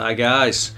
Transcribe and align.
Hi 0.00 0.14
guys. 0.14 0.72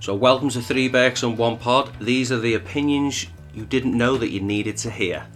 So 0.00 0.14
welcome 0.14 0.48
to 0.48 0.62
Three 0.62 0.88
Berks 0.88 1.22
and 1.22 1.36
One 1.36 1.58
Pod. 1.58 1.92
These 2.00 2.32
are 2.32 2.38
the 2.38 2.54
opinions 2.54 3.26
you 3.52 3.66
didn't 3.66 3.94
know 3.94 4.16
that 4.16 4.30
you 4.30 4.40
needed 4.40 4.78
to 4.78 4.90
hear. 4.90 5.26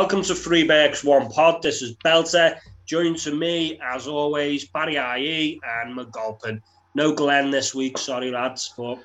Welcome 0.00 0.22
to 0.22 0.34
Three 0.34 0.66
One 1.04 1.30
Pod. 1.30 1.60
This 1.60 1.82
is 1.82 1.94
Belter. 1.94 2.58
Joined 2.86 3.18
to 3.18 3.34
me, 3.34 3.78
as 3.84 4.08
always, 4.08 4.64
Barry 4.64 4.96
IE 4.96 5.60
and 5.62 5.94
McGulpin. 5.94 6.62
No 6.94 7.12
Glenn 7.12 7.50
this 7.50 7.74
week, 7.74 7.98
sorry 7.98 8.30
lads, 8.30 8.72
but 8.78 8.98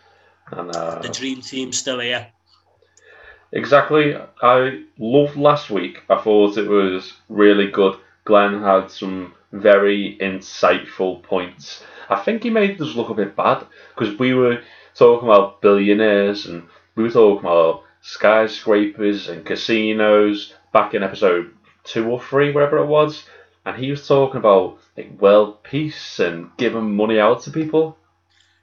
And 0.52 0.74
uh, 0.74 1.00
the 1.00 1.10
dream 1.10 1.42
team's 1.42 1.78
still 1.78 2.00
here. 2.00 2.26
exactly, 3.52 4.16
I 4.42 4.84
loved 4.98 5.36
last 5.36 5.70
week. 5.70 6.02
I 6.10 6.16
thought 6.22 6.58
it 6.58 6.70
was 6.70 7.12
really 7.28 7.70
good. 7.70 7.98
Glenn 8.24 8.64
had 8.64 8.90
some 8.90 9.34
very 9.52 10.18
insightful 10.22 11.22
points. 11.24 11.84
I 12.08 12.22
think 12.22 12.44
he 12.44 12.50
made 12.50 12.82
us 12.82 12.96
look 12.96 13.10
a 13.10 13.14
bit 13.14 13.36
bad 13.36 13.66
because 13.94 14.18
we 14.18 14.34
were 14.34 14.62
talking 14.94 15.28
about 15.28 15.62
billionaires 15.62 16.46
and 16.46 16.70
we 16.96 17.04
were 17.04 17.12
talking 17.12 17.46
about 17.46 17.84
skyscrapers 18.02 19.28
and 19.28 19.46
casinos 19.46 20.54
back 20.76 20.94
in 20.94 21.04
episode 21.04 21.54
two 21.86 22.06
or 22.10 22.20
three, 22.20 22.52
wherever 22.52 22.78
it 22.80 22.88
was. 22.88 23.24
And 23.66 23.78
he 23.78 23.90
was 23.90 24.06
talking 24.06 24.36
about 24.36 24.78
like 24.98 25.22
world 25.22 25.64
peace 25.64 26.20
and 26.20 26.50
giving 26.58 26.98
money 26.98 27.18
out 27.18 27.44
to 27.44 27.52
people. 27.52 27.98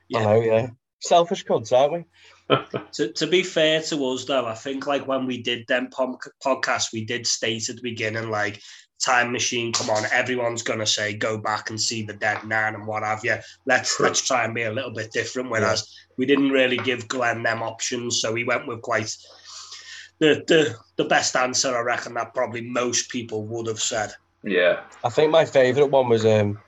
Yeah. 0.08 0.18
I 0.18 0.24
know, 0.24 0.40
yeah. 0.42 0.66
Selfish 1.00 1.46
cunts, 1.46 1.72
aren't 1.72 1.92
we? 1.94 2.04
To, 2.92 3.10
to 3.14 3.26
be 3.26 3.42
fair 3.42 3.80
to 3.80 4.04
us, 4.08 4.26
though, 4.26 4.44
I 4.44 4.52
think 4.52 4.86
like 4.86 5.08
when 5.08 5.24
we 5.24 5.42
did 5.42 5.66
them 5.68 5.88
pom- 5.88 6.18
podcasts, 6.44 6.92
we 6.92 7.06
did 7.06 7.26
state 7.26 7.70
at 7.70 7.76
the 7.76 7.82
beginning, 7.82 8.28
like, 8.28 8.60
time 9.02 9.32
machine, 9.32 9.72
come 9.72 9.88
on, 9.88 10.04
everyone's 10.12 10.62
gonna 10.62 10.86
say 10.86 11.14
go 11.14 11.38
back 11.38 11.70
and 11.70 11.80
see 11.80 12.02
the 12.02 12.12
dead 12.12 12.44
man 12.44 12.74
and 12.74 12.86
what 12.86 13.02
have 13.02 13.24
you. 13.24 13.36
Let's 13.64 13.98
let's 14.00 14.20
try 14.20 14.44
and 14.44 14.54
be 14.54 14.64
a 14.64 14.72
little 14.72 14.92
bit 14.92 15.12
different. 15.12 15.50
Whereas 15.50 15.88
we 16.18 16.26
didn't 16.26 16.50
really 16.50 16.76
give 16.76 17.08
Glenn 17.08 17.42
them 17.42 17.62
options, 17.62 18.20
so 18.20 18.32
we 18.32 18.44
went 18.44 18.66
with 18.68 18.82
quite 18.82 19.16
the 20.22 20.44
the 20.46 20.76
the 20.96 21.04
best 21.08 21.34
answer 21.34 21.76
I 21.76 21.80
reckon 21.80 22.14
that 22.14 22.32
probably 22.32 22.60
most 22.60 23.10
people 23.10 23.44
would 23.46 23.66
have 23.66 23.80
said. 23.80 24.12
Yeah, 24.44 24.84
I 25.02 25.08
think 25.08 25.32
my 25.32 25.44
favourite 25.44 25.90
one 25.90 26.08
was 26.08 26.24
um, 26.24 26.60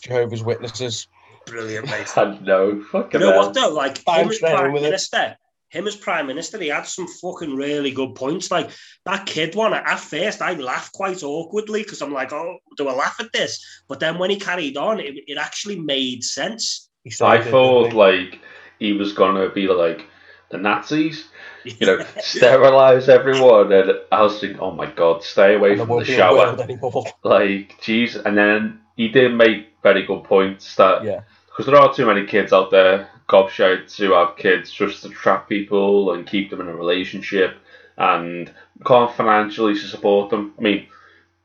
Jehovah's 0.00 0.42
Witnesses. 0.42 1.06
Brilliant, 1.46 1.86
mate. 1.86 2.10
I 2.16 2.38
know. 2.40 2.82
Fucking 2.90 3.20
You 3.20 3.26
know 3.26 3.36
what 3.36 3.52
though? 3.52 3.68
Like 3.74 4.00
I'm 4.08 4.24
him 4.24 4.30
as 4.30 4.38
prime 4.38 4.66
in 4.66 4.72
with 4.72 4.82
it. 4.82 4.86
minister, 4.86 5.36
him 5.68 5.86
as 5.86 5.96
prime 5.96 6.26
minister, 6.26 6.58
he 6.58 6.68
had 6.68 6.86
some 6.86 7.06
fucking 7.06 7.54
really 7.54 7.90
good 7.90 8.14
points. 8.14 8.50
Like 8.50 8.70
that 9.04 9.26
kid 9.26 9.54
one 9.54 9.74
at 9.74 10.00
first, 10.00 10.40
I 10.40 10.54
laughed 10.54 10.94
quite 10.94 11.22
awkwardly 11.22 11.82
because 11.82 12.00
I'm 12.00 12.12
like, 12.12 12.32
oh, 12.32 12.56
do 12.78 12.88
I 12.88 12.94
laugh 12.94 13.16
at 13.20 13.32
this? 13.34 13.62
But 13.86 14.00
then 14.00 14.16
when 14.16 14.30
he 14.30 14.40
carried 14.40 14.78
on, 14.78 14.98
it, 14.98 15.14
it 15.26 15.36
actually 15.36 15.78
made 15.78 16.24
sense. 16.24 16.88
He 17.02 17.12
I 17.22 17.42
thought 17.42 17.92
like 17.92 18.40
he 18.78 18.94
was 18.94 19.12
gonna 19.12 19.50
be 19.50 19.68
like 19.68 20.06
the 20.50 20.56
Nazis, 20.56 21.26
you 21.80 21.86
know, 21.86 22.04
sterilize 22.20 23.08
everyone, 23.08 23.72
and 23.72 23.92
I 24.12 24.22
was 24.22 24.38
thinking, 24.40 24.60
oh 24.60 24.70
my 24.70 24.86
god, 24.86 25.22
stay 25.22 25.54
away 25.54 25.70
And 25.70 25.80
from 25.80 25.88
the 25.88 25.94
won't 25.94 26.06
be 26.06 26.12
a 26.12 26.16
shower. 26.16 26.56
Like, 27.22 27.76
jeez, 27.80 28.22
and 28.24 28.36
then 28.36 28.80
he 28.96 29.08
did 29.08 29.34
make 29.34 29.68
very 29.82 30.04
good 30.06 30.24
points 30.24 30.76
that 30.76 31.04
Yeah. 31.04 31.20
because 31.46 31.66
there 31.66 31.76
are 31.76 31.92
too 31.94 32.06
many 32.06 32.26
kids 32.26 32.52
out 32.52 32.70
there, 32.70 33.08
gobshites 33.28 33.96
who 33.96 34.12
have 34.12 34.36
kids 34.36 34.70
just 34.70 35.02
to 35.02 35.08
trap 35.08 35.48
people 35.48 36.12
and 36.12 36.26
keep 36.26 36.50
them 36.50 36.60
in 36.60 36.68
a 36.68 36.76
relationship 36.76 37.56
and 37.96 38.52
can't 38.84 39.14
financially 39.14 39.76
support 39.76 40.30
them. 40.30 40.52
I 40.58 40.62
mean, 40.62 40.86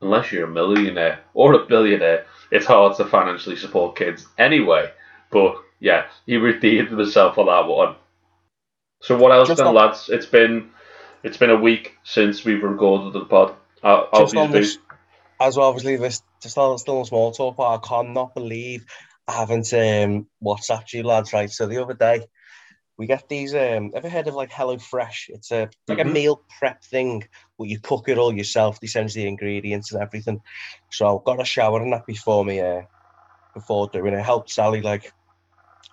unless 0.02 0.32
you're 0.32 0.44
a 0.44 0.50
millionaire 0.50 1.20
or 1.34 1.54
a 1.54 1.66
billionaire, 1.66 2.26
it's 2.50 2.66
hard 2.66 2.96
to 2.96 3.04
financially 3.04 3.56
support 3.56 3.96
kids 3.96 4.26
anyway. 4.38 4.90
But 5.30 5.56
yeah, 5.78 6.06
he 6.26 6.36
redeemed 6.36 6.88
himself 6.90 7.38
on 7.38 7.46
that 7.46 7.66
one. 7.66 7.94
So 9.00 9.16
what 9.16 9.32
else 9.32 9.48
Just 9.48 9.58
then, 9.58 9.68
on- 9.68 9.74
lads? 9.74 10.08
It's 10.08 10.26
been 10.26 10.70
it's 11.22 11.36
been 11.36 11.50
a 11.50 11.56
week 11.56 11.96
since 12.04 12.44
we've 12.44 12.62
recorded 12.62 13.12
the 13.12 13.24
pod. 13.24 13.54
How 13.82 14.08
Just 14.14 14.36
on 14.36 14.50
this, 14.50 14.78
as 15.40 15.56
well, 15.56 15.68
obviously, 15.68 15.96
this 15.96 16.22
just 16.42 16.52
still, 16.52 16.76
still 16.78 17.00
a 17.02 17.06
small 17.06 17.32
talk, 17.32 17.56
but 17.56 17.74
I 17.74 17.78
cannot 17.78 18.34
believe 18.34 18.84
I 19.26 19.32
haven't 19.32 19.72
um, 19.72 20.26
WhatsApped 20.42 20.92
you 20.92 21.02
lads, 21.02 21.32
right? 21.32 21.50
So 21.50 21.66
the 21.66 21.82
other 21.82 21.94
day, 21.94 22.26
we 22.98 23.06
get 23.06 23.28
these. 23.28 23.54
Um, 23.54 23.92
ever 23.94 24.08
heard 24.10 24.28
of 24.28 24.34
like 24.34 24.50
Hello 24.52 24.76
Fresh? 24.76 25.30
It's 25.32 25.50
a 25.50 25.70
like 25.88 25.98
Mhm. 25.98 26.10
a 26.10 26.12
meal 26.12 26.42
prep 26.58 26.84
thing 26.84 27.26
where 27.56 27.68
you 27.68 27.80
cook 27.80 28.08
it 28.08 28.18
all 28.18 28.34
yourself. 28.34 28.80
They 28.80 28.86
send 28.86 29.14
you 29.14 29.22
the 29.22 29.28
ingredients 29.28 29.92
and 29.92 30.02
everything. 30.02 30.42
So 30.90 31.18
I 31.18 31.22
got 31.24 31.40
a 31.40 31.44
shower 31.46 31.80
and 31.80 31.92
that 31.94 32.06
before 32.06 32.44
me, 32.44 32.60
uh, 32.60 32.82
before 33.54 33.88
doing 33.88 34.12
it. 34.12 34.22
Helped 34.22 34.50
Sally 34.50 34.82
like 34.82 35.12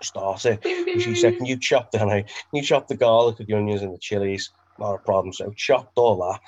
start 0.01 0.45
it. 0.45 0.63
And 0.65 1.01
she 1.01 1.15
said, 1.15 1.37
"Can 1.37 1.45
you 1.45 1.57
chop 1.57 1.91
the 1.91 1.99
can 1.99 2.25
you 2.53 2.61
chop 2.61 2.87
the 2.87 2.95
garlic, 2.97 3.37
the 3.37 3.53
onions, 3.55 3.81
and 3.81 3.93
the 3.93 3.97
chilies?" 3.99 4.51
Not 4.79 4.93
a 4.93 4.97
problem. 4.99 5.33
So 5.33 5.51
chopped 5.55 5.97
all 5.97 6.17
that. 6.31 6.39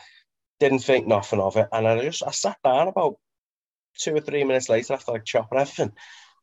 Didn't 0.59 0.79
think 0.79 1.07
nothing 1.07 1.39
of 1.39 1.55
it, 1.57 1.67
and 1.71 1.87
I 1.87 2.01
just 2.01 2.23
I 2.25 2.31
sat 2.31 2.57
down 2.63 2.87
about 2.89 3.15
two 3.97 4.15
or 4.15 4.19
three 4.21 4.43
minutes 4.43 4.69
later 4.69 4.93
after 4.93 5.13
like 5.13 5.25
chopping 5.25 5.57
everything, 5.59 5.91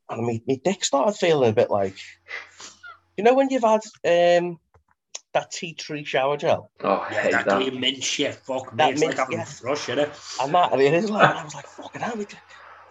and 0.08 0.26
my, 0.26 0.40
my 0.48 0.58
dick 0.64 0.84
started 0.84 1.16
feeling 1.16 1.50
a 1.50 1.52
bit 1.52 1.70
like, 1.70 1.96
you 3.16 3.24
know, 3.24 3.34
when 3.34 3.48
you've 3.50 3.62
had 3.62 3.80
um 4.04 4.58
that 5.34 5.50
tea 5.50 5.74
tree 5.74 6.02
shower 6.04 6.36
gel, 6.38 6.70
Oh, 6.82 7.06
Yeah, 7.12 7.30
that, 7.30 7.44
that. 7.46 7.58
that. 7.60 7.74
mint 7.74 8.02
shit, 8.02 8.34
fuck 8.36 8.72
me. 8.72 8.76
That 8.78 8.92
it's 8.92 9.00
mint, 9.00 9.10
like 9.12 9.18
having 9.18 9.36
yeah. 9.38 9.42
a 9.42 9.46
thrush, 9.46 9.86
innit? 9.86 10.42
and 10.42 10.54
that 10.54 10.72
and 10.72 10.80
it 10.80 10.94
is 10.94 11.10
like 11.10 11.28
and 11.28 11.38
I 11.38 11.44
was 11.44 11.54
like, 11.54 11.66
fucking 11.66 12.00
hell, 12.00 12.18
it- 12.20 12.34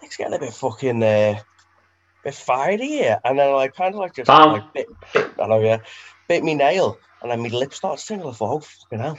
it's 0.02 0.16
getting 0.16 0.34
a 0.34 0.38
bit 0.38 0.52
fucking 0.54 1.02
uh, 1.02 1.40
bit 2.26 2.34
fiery 2.34 2.88
here, 2.88 3.20
and 3.24 3.38
then 3.38 3.48
I 3.48 3.52
like 3.52 3.74
kind 3.74 3.94
of 3.94 4.00
like 4.00 4.14
just 4.14 4.26
Bam. 4.26 4.52
like 4.52 4.74
bit, 4.74 4.88
bit, 5.12 5.30
I 5.40 5.46
know, 5.46 5.60
yeah, 5.60 5.78
bit 6.28 6.42
me 6.42 6.54
nail, 6.54 6.98
and 7.22 7.30
then 7.30 7.40
my 7.40 7.48
lip 7.48 7.72
starts 7.72 8.06
tingling. 8.06 8.30
I 8.30 8.36
thought, 8.36 8.54
oh 8.54 8.60
fucking 8.60 8.98
hell. 8.98 9.18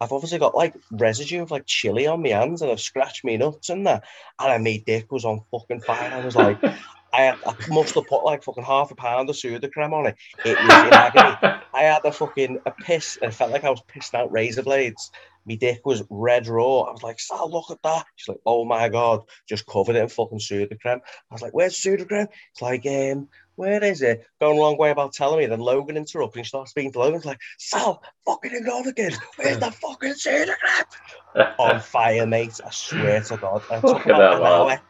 I've 0.00 0.12
obviously 0.12 0.38
got 0.38 0.54
like 0.54 0.74
residue 0.92 1.42
of 1.42 1.50
like 1.50 1.66
chili 1.66 2.06
on 2.06 2.22
my 2.22 2.28
hands 2.28 2.62
and 2.62 2.70
I've 2.70 2.80
scratched 2.80 3.24
me 3.24 3.36
nuts 3.36 3.68
and 3.68 3.84
that. 3.88 4.04
And 4.38 4.52
then 4.52 4.62
my 4.62 4.80
dick 4.86 5.10
was 5.10 5.24
on 5.24 5.40
fucking 5.50 5.80
fire. 5.80 6.12
I 6.12 6.24
was 6.24 6.36
like, 6.36 6.62
I, 7.12 7.22
had, 7.22 7.38
I 7.44 7.56
must 7.68 7.96
have 7.96 8.06
put 8.06 8.22
like 8.22 8.44
fucking 8.44 8.62
half 8.62 8.92
a 8.92 8.94
pound 8.94 9.28
of 9.28 9.34
Sudocrem 9.34 9.92
on 9.92 10.06
it. 10.06 10.16
It 10.44 10.56
was 10.56 10.86
in 10.86 10.92
agony. 10.92 11.36
I 11.74 11.82
had 11.82 12.04
a 12.04 12.12
fucking 12.12 12.60
a 12.64 12.70
piss 12.70 13.18
and 13.20 13.32
it 13.32 13.34
felt 13.34 13.50
like 13.50 13.64
I 13.64 13.70
was 13.70 13.82
pissing 13.92 14.20
out 14.20 14.30
razor 14.30 14.62
blades. 14.62 15.10
My 15.48 15.54
dick 15.54 15.80
was 15.86 16.02
red 16.10 16.46
raw. 16.46 16.80
I 16.82 16.92
was 16.92 17.02
like, 17.02 17.18
Sal, 17.18 17.50
look 17.50 17.70
at 17.70 17.82
that. 17.82 18.04
She's 18.16 18.28
like, 18.28 18.40
oh 18.44 18.64
my 18.66 18.88
God, 18.90 19.22
just 19.48 19.64
covered 19.66 19.96
it 19.96 20.02
in 20.02 20.08
fucking 20.08 20.38
Sudocrem. 20.40 21.00
I 21.00 21.34
was 21.34 21.40
like, 21.40 21.54
where's 21.54 21.74
Sudocrem? 21.80 22.26
It's 22.52 22.60
like, 22.60 22.84
um, 22.86 23.28
where 23.56 23.82
is 23.82 24.02
it? 24.02 24.26
Going 24.40 24.58
a 24.58 24.60
long 24.60 24.76
way 24.76 24.90
about 24.90 25.14
telling 25.14 25.38
me. 25.38 25.46
Then 25.46 25.60
Logan 25.60 25.96
interrupts 25.96 26.36
and 26.36 26.44
he 26.44 26.48
starts 26.48 26.70
speaking 26.72 26.92
to 26.92 26.98
Logan. 26.98 27.14
He's 27.20 27.24
like, 27.24 27.40
Sal, 27.58 28.02
fucking 28.26 28.54
ignore 28.54 28.86
again. 28.86 29.12
Where's 29.36 29.58
the 29.58 29.70
fucking 29.70 30.12
Sudocrem? 30.14 31.54
On 31.58 31.80
fire, 31.80 32.26
mate. 32.26 32.60
I 32.64 32.70
swear 32.70 33.20
to 33.22 33.36
God. 33.38 33.62
And 33.72 33.82
it 33.82 33.86
took 33.86 33.96
Fucking 33.98 34.12
about 34.12 34.32
hell, 34.32 34.36
an 34.36 34.42
man. 34.42 34.52
hour. 34.52 34.80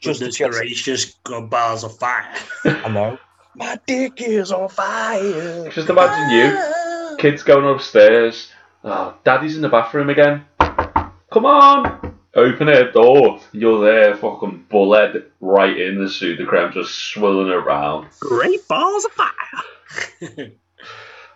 Just 0.00 0.18
to 0.20 0.24
Goodness 0.26 0.36
check. 0.36 0.50
gracious, 0.50 1.14
got 1.24 1.48
bars 1.50 1.84
of 1.84 1.96
fire. 1.98 2.34
I 2.64 2.88
know. 2.88 3.18
My 3.54 3.78
dick 3.86 4.20
is 4.20 4.50
on 4.52 4.68
fire. 4.68 5.68
Just 5.70 5.88
imagine 5.88 6.30
you, 6.30 7.16
kids 7.18 7.42
going 7.42 7.66
upstairs. 7.66 8.50
Oh, 8.84 9.14
daddy's 9.24 9.56
in 9.56 9.62
the 9.62 9.68
bathroom 9.68 10.08
again. 10.10 10.44
Come 10.58 11.46
on! 11.46 12.18
Open 12.34 12.68
a 12.68 12.90
door. 12.92 13.40
You're 13.52 13.84
there, 13.84 14.16
fucking 14.16 14.66
bullet 14.70 15.32
right 15.40 15.78
in 15.78 15.98
the 15.98 16.04
Sudocrem, 16.08 16.72
just 16.72 16.94
swirling 16.94 17.50
around. 17.52 18.08
Great 18.20 18.66
balls 18.68 19.04
of 19.04 19.12
fire. 19.12 20.52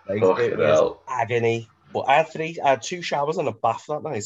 Like, 0.07 0.21
Fucking 0.21 0.45
it 0.51 0.57
was 0.57 0.67
hell. 0.67 1.01
agony. 1.07 1.67
But 1.91 2.01
I 2.07 2.15
had 2.17 2.29
three, 2.29 2.57
I 2.63 2.69
had 2.71 2.83
two 2.83 3.01
showers 3.01 3.37
and 3.37 3.47
a 3.47 3.51
bath 3.51 3.85
that 3.89 4.03
night. 4.03 4.25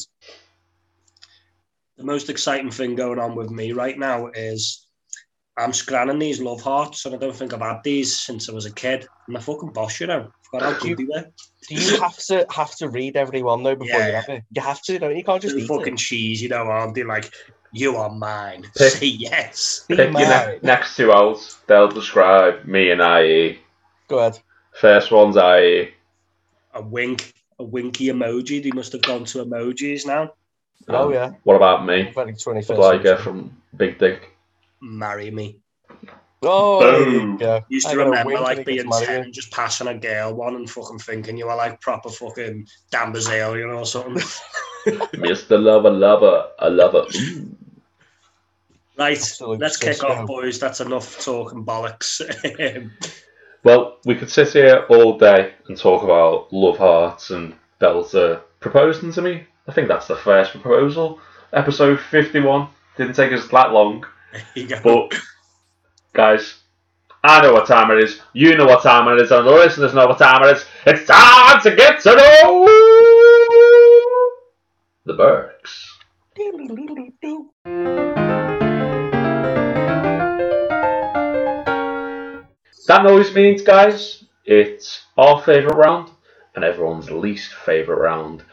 the 1.96 2.04
most 2.04 2.28
exciting 2.30 2.70
thing 2.70 2.94
going 2.96 3.18
on 3.18 3.34
with 3.34 3.50
me 3.50 3.72
right 3.72 3.98
now 3.98 4.26
is 4.28 4.86
I'm 5.60 5.72
scranning 5.72 6.18
these 6.20 6.40
love 6.40 6.60
hearts, 6.60 7.04
and 7.06 7.14
I 7.14 7.18
don't 7.18 7.34
think 7.34 7.52
I've 7.52 7.60
had 7.60 7.82
these 7.84 8.18
since 8.20 8.48
I 8.48 8.52
was 8.52 8.66
a 8.66 8.72
kid. 8.72 9.06
I'm 9.28 9.36
a 9.36 9.40
fucking 9.40 9.72
boss, 9.72 10.00
you 10.00 10.06
know. 10.06 10.30
Forgot 10.50 10.72
how 10.72 10.78
good 10.80 10.98
they 10.98 11.04
were. 11.04 11.26
Do 11.68 11.74
you 11.74 12.00
have 12.00 12.16
to 12.28 12.46
have 12.50 12.74
to 12.76 12.88
read 12.88 13.16
every 13.16 13.42
one 13.42 13.62
though 13.62 13.76
before 13.76 14.00
you 14.00 14.06
Yeah. 14.06 14.20
have 14.20 14.28
it? 14.28 14.42
You 14.52 14.62
have 14.62 14.82
to, 14.82 14.98
don't 14.98 15.10
you? 15.12 15.18
You 15.18 15.24
can't 15.24 15.40
just 15.42 15.54
Just 15.56 15.64
eat 15.64 15.68
fucking 15.76 15.94
it. 15.94 15.98
cheese, 15.98 16.42
you 16.42 16.48
know, 16.48 16.62
aren't 16.62 16.94
they? 16.94 17.04
Like, 17.04 17.30
you 17.72 17.96
are 17.96 18.10
mine. 18.10 18.62
Pick- 18.76 18.92
Say 18.92 19.06
yes. 19.06 19.84
Pick 19.88 19.98
your 19.98 20.10
ne- 20.12 20.58
next 20.62 20.96
two 20.96 21.12
out. 21.12 21.38
They'll 21.66 21.88
describe 21.88 22.64
me 22.64 22.90
and 22.90 23.00
IE. 23.00 23.58
Go 24.08 24.18
ahead. 24.18 24.38
First 24.72 25.12
one's 25.12 25.36
IE. 25.36 25.90
A 26.74 26.82
wink, 26.82 27.32
a 27.58 27.64
winky 27.64 28.06
emoji. 28.06 28.62
They 28.62 28.70
must 28.72 28.92
have 28.92 29.02
gone 29.02 29.24
to 29.26 29.44
emojis 29.44 30.06
now. 30.06 30.32
Oh 30.88 31.06
Um, 31.08 31.12
yeah, 31.12 31.30
What 31.44 31.56
about 31.56 31.84
me? 31.84 32.10
very 32.14 32.34
twenty 32.34 32.60
What 32.66 32.76
do 32.76 32.82
I 32.82 32.92
first. 32.94 33.02
get 33.04 33.20
from 33.20 33.56
Big 33.76 33.98
Dick? 33.98 34.30
Marry 34.80 35.30
me. 35.30 35.58
Oh, 36.42 36.80
there 36.80 37.04
Boom. 37.04 37.36
go. 37.36 37.64
Used 37.68 37.88
to 37.88 37.96
got 37.96 38.06
remember 38.06 38.40
like 38.40 38.64
being 38.64 38.88
10 38.88 38.88
married. 38.88 39.24
and 39.26 39.34
just 39.34 39.50
passing 39.50 39.88
a 39.88 39.94
girl 39.98 40.34
one 40.34 40.56
and 40.56 40.70
fucking 40.70 40.98
thinking 40.98 41.36
you 41.36 41.46
were 41.46 41.54
like 41.54 41.80
proper 41.82 42.08
fucking 42.08 42.66
Dan 42.90 43.12
Bilzerian 43.12 43.76
or 43.76 43.84
something. 43.84 44.14
Mr. 44.86 45.62
Lover, 45.62 45.90
Lover, 45.90 46.48
a 46.58 46.70
lover. 46.70 47.04
Ooh. 47.14 47.56
right, 48.96 49.18
Absolute 49.18 49.60
let's 49.60 49.76
kick 49.76 50.02
off, 50.02 50.26
boys. 50.26 50.58
That's 50.58 50.80
enough 50.80 51.22
talking 51.22 51.64
bollocks. 51.64 52.22
Well, 53.62 53.98
we 54.06 54.14
could 54.14 54.30
sit 54.30 54.54
here 54.54 54.86
all 54.88 55.18
day 55.18 55.52
and 55.68 55.76
talk 55.76 56.02
about 56.02 56.50
Love 56.50 56.78
Hearts 56.78 57.30
and 57.30 57.54
Belter 57.78 58.40
proposing 58.58 59.12
to 59.12 59.20
me. 59.22 59.46
I 59.68 59.72
think 59.72 59.88
that's 59.88 60.06
the 60.06 60.16
first 60.16 60.52
proposal. 60.52 61.20
Episode 61.52 62.00
51. 62.00 62.68
Didn't 62.96 63.16
take 63.16 63.32
us 63.32 63.46
that 63.48 63.72
long. 63.72 64.06
But, 64.82 65.14
guys, 66.12 66.60
I 67.22 67.42
know 67.42 67.52
what 67.52 67.66
time 67.66 67.90
it 67.90 68.02
is. 68.02 68.20
You 68.32 68.56
know 68.56 68.66
what 68.66 68.82
time 68.82 69.08
it 69.08 69.20
is. 69.20 69.30
And 69.30 69.46
the 69.46 69.50
listeners 69.50 69.92
know 69.92 70.06
what 70.06 70.18
time 70.18 70.42
it 70.44 70.56
is. 70.56 70.64
It's 70.86 71.06
time 71.06 71.60
to 71.62 71.76
get 71.76 72.00
to 72.00 72.16
know 72.16 72.66
the 75.04 75.14
Burks. 75.14 75.98
That 82.86 83.04
noise 83.04 83.34
means, 83.34 83.62
guys, 83.62 84.24
it's 84.44 85.04
our 85.16 85.42
favourite 85.42 85.76
round 85.76 86.10
and 86.54 86.64
everyone's 86.64 87.10
least 87.10 87.52
favourite 87.52 88.00
round. 88.00 88.44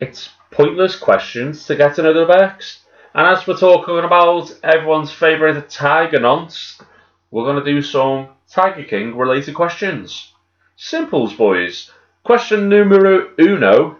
It's 0.00 0.28
pointless 0.50 0.96
questions 0.96 1.66
to 1.66 1.76
get 1.76 1.94
to 1.94 2.02
know 2.02 2.12
the 2.12 2.26
Burks. 2.26 2.80
And 3.18 3.26
as 3.26 3.44
we're 3.48 3.56
talking 3.56 3.98
about 3.98 4.54
everyone's 4.62 5.10
favourite 5.10 5.68
Tiger 5.68 6.20
nonce, 6.20 6.80
we're 7.32 7.42
going 7.42 7.58
to 7.64 7.68
do 7.68 7.82
some 7.82 8.28
Tiger 8.48 8.84
King 8.84 9.16
related 9.16 9.56
questions. 9.56 10.32
Simples, 10.76 11.34
boys. 11.34 11.90
Question 12.22 12.68
numero 12.68 13.32
uno. 13.40 13.98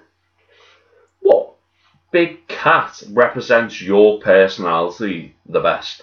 What 1.18 1.54
big 2.12 2.46
cat 2.46 3.02
represents 3.10 3.82
your 3.82 4.20
personality 4.20 5.34
the 5.46 5.58
best? 5.62 6.02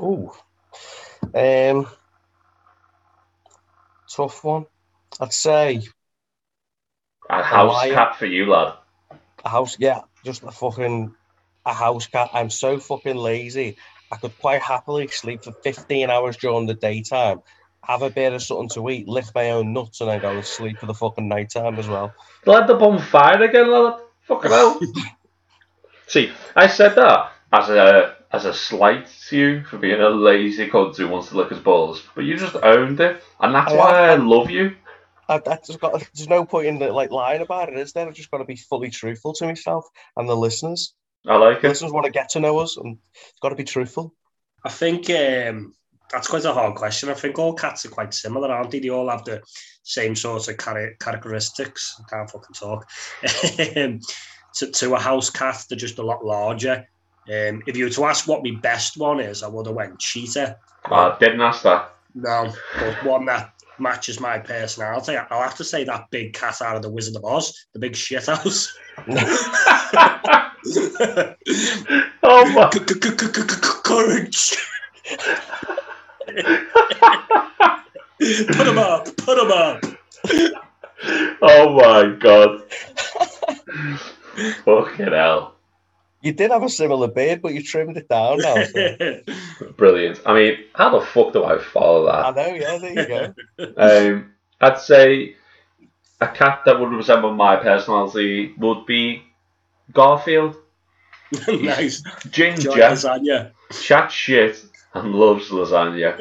Ooh. 0.00 0.30
Um, 1.34 1.88
tough 4.08 4.44
one. 4.44 4.66
I'd 5.20 5.32
say 5.32 5.82
A 7.28 7.42
house 7.42 7.74
lion. 7.74 7.94
cat 7.94 8.14
for 8.16 8.26
you, 8.26 8.46
lad. 8.46 8.74
a 9.44 9.48
house. 9.48 9.76
Yeah, 9.80 10.02
just 10.24 10.42
a 10.42 10.50
fucking 10.50 11.14
a 11.64 11.72
house 11.72 12.06
cat. 12.06 12.30
I'm 12.32 12.50
so 12.50 12.78
fucking 12.78 13.16
lazy. 13.16 13.76
I 14.10 14.16
could 14.16 14.38
quite 14.38 14.62
happily 14.62 15.08
sleep 15.08 15.44
for 15.44 15.52
15 15.52 16.10
hours 16.10 16.36
during 16.36 16.66
the 16.66 16.74
daytime, 16.74 17.40
have 17.82 18.02
a 18.02 18.10
bit 18.10 18.32
of 18.32 18.42
something 18.42 18.68
to 18.70 18.90
eat, 18.90 19.08
lick 19.08 19.24
my 19.34 19.50
own 19.50 19.72
nuts, 19.72 20.00
and 20.00 20.10
then 20.10 20.20
go 20.20 20.34
to 20.34 20.42
sleep 20.42 20.78
for 20.78 20.86
the 20.86 20.94
fucking 20.94 21.28
nighttime 21.28 21.78
as 21.78 21.88
well. 21.88 22.14
Light 22.44 22.66
the 22.66 22.74
bonfire 22.74 23.42
again, 23.42 23.70
lad. 23.70 24.00
Fucking 24.22 24.50
hell. 24.50 24.80
See, 26.06 26.30
I 26.54 26.66
said 26.66 26.94
that 26.96 27.32
as 27.52 27.70
a 27.70 28.16
as 28.32 28.44
a 28.46 28.54
slight 28.54 29.06
to 29.28 29.36
you 29.36 29.64
for 29.64 29.76
being 29.76 30.00
a 30.00 30.08
lazy 30.08 30.68
cunt 30.68 30.96
who 30.96 31.08
wants 31.08 31.28
to 31.28 31.36
lick 31.36 31.50
his 31.50 31.58
balls, 31.58 32.02
but 32.14 32.24
you 32.24 32.36
just 32.36 32.56
owned 32.56 33.00
it, 33.00 33.22
and 33.40 33.54
that's 33.54 33.72
oh, 33.72 33.78
I 33.78 33.78
why 33.78 34.08
I 34.08 34.14
love 34.16 34.50
you. 34.50 34.74
I, 35.28 35.34
I 35.46 35.58
just 35.64 35.80
got. 35.80 35.92
There's 36.14 36.28
no 36.28 36.44
point 36.44 36.66
in 36.66 36.78
like 36.78 37.10
lying 37.10 37.42
about 37.42 37.68
it, 37.68 37.78
is 37.78 37.92
there? 37.92 38.06
I've 38.06 38.14
just 38.14 38.30
got 38.30 38.38
to 38.38 38.44
be 38.44 38.56
fully 38.56 38.90
truthful 38.90 39.32
to 39.34 39.46
myself 39.46 39.86
and 40.16 40.28
the 40.28 40.36
listeners. 40.36 40.94
I 41.26 41.36
like 41.36 41.60
The 41.60 41.68
it. 41.68 41.70
listeners 41.70 41.92
want 41.92 42.06
to 42.06 42.12
get 42.12 42.30
to 42.30 42.40
know 42.40 42.58
us, 42.58 42.76
and 42.76 42.98
it's 43.14 43.38
got 43.40 43.50
to 43.50 43.54
be 43.54 43.64
truthful. 43.64 44.14
I 44.64 44.68
think 44.68 45.08
um, 45.10 45.74
that's 46.10 46.28
quite 46.28 46.44
a 46.44 46.52
hard 46.52 46.74
question. 46.74 47.08
I 47.08 47.14
think 47.14 47.38
all 47.38 47.54
cats 47.54 47.84
are 47.86 47.90
quite 47.90 48.12
similar, 48.14 48.50
aren't 48.50 48.70
they? 48.72 48.80
They 48.80 48.90
all 48.90 49.08
have 49.08 49.24
the 49.24 49.40
same 49.84 50.14
sorts 50.16 50.48
of 50.48 50.58
char- 50.58 50.94
characteristics. 51.00 52.00
I 52.00 52.08
can't 52.10 52.30
fucking 52.30 52.54
talk. 52.54 52.88
Um, 53.76 54.00
to, 54.56 54.70
to 54.70 54.94
a 54.94 54.98
house 55.00 55.30
cat, 55.30 55.64
they're 55.68 55.78
just 55.78 55.98
a 55.98 56.02
lot 56.04 56.22
larger. 56.24 56.86
Um, 57.26 57.62
if 57.66 57.74
you 57.76 57.84
were 57.84 57.90
to 57.90 58.04
ask 58.04 58.28
what 58.28 58.42
my 58.44 58.50
best 58.60 58.98
one 58.98 59.18
is, 59.20 59.42
I 59.42 59.48
would 59.48 59.66
have 59.66 59.74
went 59.76 59.98
cheetah. 59.98 60.58
I 60.84 61.16
didn't 61.18 61.40
ask 61.40 61.62
that. 61.62 61.94
No, 62.14 62.52
but 62.78 63.02
one 63.04 63.24
that 63.26 63.54
matches 63.82 64.20
my 64.20 64.38
personality. 64.38 65.16
I'll 65.16 65.42
have 65.42 65.56
to 65.56 65.64
say 65.64 65.84
that 65.84 66.10
big 66.10 66.32
cat 66.32 66.62
out 66.62 66.76
of 66.76 66.82
the 66.82 66.90
Wizard 66.90 67.16
of 67.16 67.24
Oz, 67.24 67.66
the 67.72 67.78
big 67.78 67.96
shit 67.96 68.26
house. 68.26 68.72
oh 72.22 72.44
my! 72.54 72.70
Courage. 73.82 74.56
put 78.52 78.66
him 78.66 78.78
up. 78.78 79.16
Put 79.16 79.38
him 79.38 79.50
up. 79.50 79.84
Oh 81.42 81.74
my 81.74 82.14
god! 82.18 82.62
Fucking 84.64 85.06
hell! 85.06 85.56
You 86.22 86.32
did 86.32 86.50
have 86.52 86.62
a 86.62 86.68
similar 86.68 87.08
beard, 87.08 87.42
but 87.42 87.52
you 87.52 87.62
trimmed 87.62 87.96
it 87.96 88.08
down 88.08 88.38
now. 88.38 88.62
so- 88.64 89.20
Brilliant. 89.76 90.20
I 90.24 90.34
mean, 90.34 90.58
how 90.74 90.96
the 90.98 91.04
fuck 91.04 91.32
do 91.32 91.44
I 91.44 91.58
follow 91.58 92.06
that? 92.06 92.26
I 92.26 92.30
know, 92.30 92.54
yeah, 92.54 92.78
there 92.78 92.92
you 92.92 93.08
go. 93.08 93.34
Um, 93.76 94.32
I'd 94.60 94.78
say 94.78 95.34
a 96.20 96.28
cat 96.28 96.60
that 96.66 96.78
would 96.78 96.90
resemble 96.92 97.32
my 97.34 97.56
personality 97.56 98.54
would 98.58 98.86
be 98.86 99.22
Garfield. 99.92 100.56
nice. 101.48 102.02
Ginger, 102.30 102.70
Joy 102.70 102.76
lasagna. 102.78 103.50
chat 103.82 104.12
shit, 104.12 104.62
and 104.94 105.14
loves 105.14 105.48
lasagna. 105.50 106.16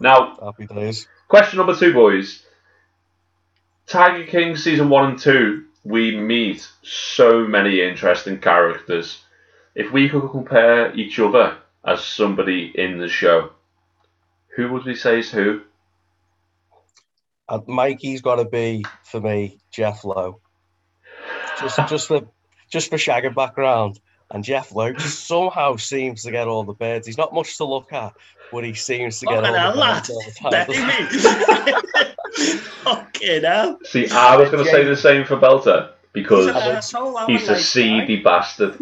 Now, 0.00 0.36
Happy 0.42 0.66
days. 0.66 1.06
question 1.28 1.58
number 1.58 1.76
two, 1.76 1.92
boys. 1.92 2.44
Tiger 3.86 4.24
King 4.26 4.56
season 4.56 4.88
one 4.88 5.10
and 5.10 5.18
two, 5.18 5.64
we 5.84 6.16
meet 6.16 6.68
so 6.82 7.46
many 7.46 7.80
interesting 7.80 8.38
characters. 8.38 9.22
If 9.74 9.90
we 9.92 10.08
could 10.08 10.30
compare 10.30 10.94
each 10.94 11.18
other 11.18 11.58
as 11.84 12.04
somebody 12.04 12.72
in 12.74 12.98
the 12.98 13.08
show, 13.08 13.50
who 14.56 14.72
would 14.72 14.84
we 14.84 14.94
say 14.94 15.20
is 15.20 15.30
who? 15.30 15.62
And 17.48 17.66
Mikey's 17.66 18.20
got 18.20 18.36
to 18.36 18.44
be 18.44 18.84
for 19.02 19.20
me 19.20 19.58
Jeff 19.70 20.04
Lowe. 20.04 20.40
Just, 21.60 21.78
just 21.88 22.08
for, 22.08 22.22
just 22.70 22.90
for 22.90 22.96
shagging 22.96 23.34
background. 23.34 23.98
And 24.32 24.42
Jeff 24.42 24.74
Lowe 24.74 24.92
just 24.92 25.26
somehow 25.26 25.76
seems 25.76 26.22
to 26.22 26.30
get 26.30 26.48
all 26.48 26.64
the 26.64 26.72
birds. 26.72 27.06
He's 27.06 27.18
not 27.18 27.34
much 27.34 27.58
to 27.58 27.64
look 27.64 27.92
at, 27.92 28.14
but 28.50 28.64
he 28.64 28.72
seems 28.74 29.20
to 29.20 29.26
get 29.26 29.42
Fucking 29.44 29.54
all 29.54 29.58
hell, 29.58 29.72
the 29.72 29.78
lad. 29.78 29.96
birds 29.98 30.10
all 30.10 30.22
the 30.22 30.32
time. 30.32 30.66
Baby. 30.66 32.58
Fucking 32.82 33.42
hell. 33.42 33.78
See, 33.84 34.08
I 34.10 34.36
was 34.36 34.50
going 34.50 34.64
to 34.64 34.70
say 34.70 34.84
the 34.84 34.96
same 34.96 35.24
for 35.26 35.36
Belter 35.36 35.90
because 36.12 36.46
He's 36.46 36.56
an 36.56 36.62
asshole, 36.76 37.16
I'm 37.18 37.28
he's 37.30 37.48
a 37.48 37.56
seedy 37.56 38.22
bastard. 38.22 38.78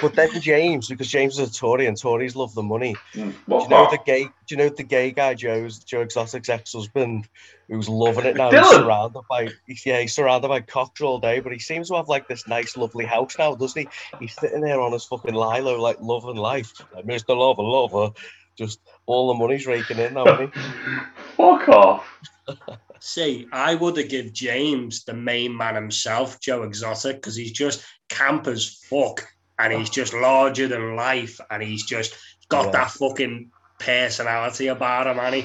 But 0.00 0.14
then 0.14 0.40
James, 0.40 0.88
because 0.88 1.08
James 1.08 1.38
is 1.38 1.48
a 1.48 1.52
Tory 1.52 1.86
and 1.86 1.96
Tories 1.96 2.36
love 2.36 2.54
the 2.54 2.62
money. 2.62 2.94
Mm, 3.14 3.32
Do 3.32 3.54
you 3.54 3.68
know 3.68 3.82
what? 3.82 3.90
the 3.90 4.00
gay? 4.04 4.24
Do 4.24 4.30
you 4.48 4.56
know 4.56 4.68
the 4.68 4.82
gay 4.82 5.10
guy 5.10 5.34
Joe's 5.34 5.78
Joe 5.78 6.02
Exotic's 6.02 6.48
ex-husband, 6.48 7.28
who's 7.68 7.88
loving 7.88 8.26
it 8.26 8.36
now? 8.36 8.50
Dillon! 8.50 8.64
He's 8.64 8.74
surrounded 8.74 9.22
by 9.28 9.48
yeah, 9.84 10.00
he's 10.00 10.14
surrounded 10.14 10.48
by 10.48 10.60
cocks 10.60 11.00
all 11.00 11.18
day, 11.18 11.40
but 11.40 11.52
he 11.52 11.58
seems 11.58 11.88
to 11.88 11.96
have 11.96 12.08
like 12.08 12.28
this 12.28 12.46
nice, 12.48 12.76
lovely 12.76 13.04
house 13.04 13.36
now, 13.38 13.54
doesn't 13.54 13.80
he? 13.82 13.88
He's 14.18 14.34
sitting 14.34 14.60
there 14.60 14.80
on 14.80 14.92
his 14.92 15.04
fucking 15.04 15.34
lilo, 15.34 15.80
like 15.80 15.98
loving 16.00 16.36
life, 16.36 16.72
like 16.94 17.06
Mr. 17.06 17.36
Lover, 17.36 17.62
lover. 17.62 18.12
Just 18.56 18.80
all 19.06 19.28
the 19.28 19.38
money's 19.38 19.66
raking 19.66 19.98
in 19.98 20.14
now, 20.14 20.24
isn't 20.26 20.54
he? 20.54 20.60
Fuck 21.36 21.68
off. 21.68 22.20
See, 23.00 23.48
I 23.52 23.74
would 23.74 23.98
have 23.98 24.08
give 24.08 24.32
James 24.32 25.04
the 25.04 25.12
main 25.12 25.54
man 25.54 25.74
himself, 25.74 26.40
Joe 26.40 26.62
Exotic, 26.62 27.16
because 27.16 27.36
he's 27.36 27.52
just 27.52 27.84
camp 28.08 28.46
as 28.46 28.80
fuck 28.88 29.26
and 29.58 29.72
he's 29.72 29.90
just 29.90 30.12
larger 30.14 30.66
than 30.68 30.96
life 30.96 31.40
and 31.50 31.62
he's 31.62 31.84
just 31.84 32.16
got 32.48 32.66
Yeah. 32.66 32.70
that 32.72 32.90
fucking 32.90 33.50
personality 33.78 34.68
about 34.68 35.06
him, 35.06 35.18
and 35.18 35.34
he. 35.34 35.42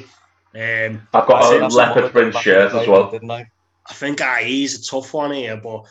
Um, 0.56 1.08
I've 1.14 1.28
got 1.28 1.44
a 1.44 1.48
said 1.48 1.62
that's 1.62 1.76
leopard 1.76 2.04
what 2.04 2.12
print 2.12 2.36
shirt 2.38 2.74
as 2.74 2.88
well. 2.88 3.12
didn't 3.12 3.30
I? 3.32 3.46
I 3.88 3.94
think 3.94 4.20
ah, 4.22 4.38
he's 4.42 4.80
a 4.80 4.84
tough 4.92 5.14
one 5.14 5.32
here, 5.32 5.58
but 5.58 5.84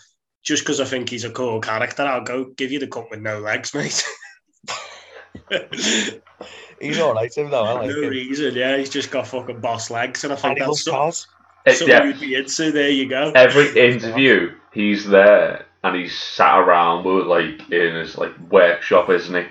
just 0.43 0.63
because 0.65 0.81
I 0.81 0.85
think 0.85 1.09
he's 1.11 1.25
a 1.25 1.31
cool 1.31 1.61
character, 1.61 2.03
I'll 2.03 2.23
go 2.25 2.45
give 2.45 2.73
you 2.73 2.79
the 2.79 2.87
cup 2.89 3.09
with 3.11 3.21
no 3.21 3.39
legs, 3.41 3.75
mate. 3.75 4.05
He's 6.81 6.99
all 7.01 7.15
right, 7.15 7.33
him 7.37 7.51
though. 7.51 7.65
I 7.65 7.73
like 7.73 7.91
no 7.91 8.03
him. 8.03 8.11
reason, 8.11 8.55
yeah. 8.55 8.77
He's 8.77 8.91
just 8.91 9.11
got 9.11 9.27
fucking 9.27 9.61
boss 9.61 9.91
legs, 9.91 10.25
and 10.25 10.33
I 10.33 10.37
think 10.37 10.55
he 10.59 10.65
that's 10.65 10.87
loves 10.87 11.25
some- 11.25 11.35
Uh, 11.67 11.73
something 11.73 11.89
yeah, 11.89 12.05
you'd 12.05 12.21
be 12.21 12.35
into. 12.37 12.71
There 12.71 12.89
you 12.89 13.09
go. 13.09 13.33
every 13.35 13.69
interview 13.79 14.55
he's 14.73 15.07
there 15.07 15.67
and 15.85 15.97
he's 15.97 16.17
sat 16.19 16.59
around 16.59 17.05
with 17.05 17.27
like 17.27 17.71
in 17.71 17.95
his 17.97 18.17
like 18.19 18.39
workshop, 18.51 19.11
isn't 19.11 19.35
he? 19.35 19.49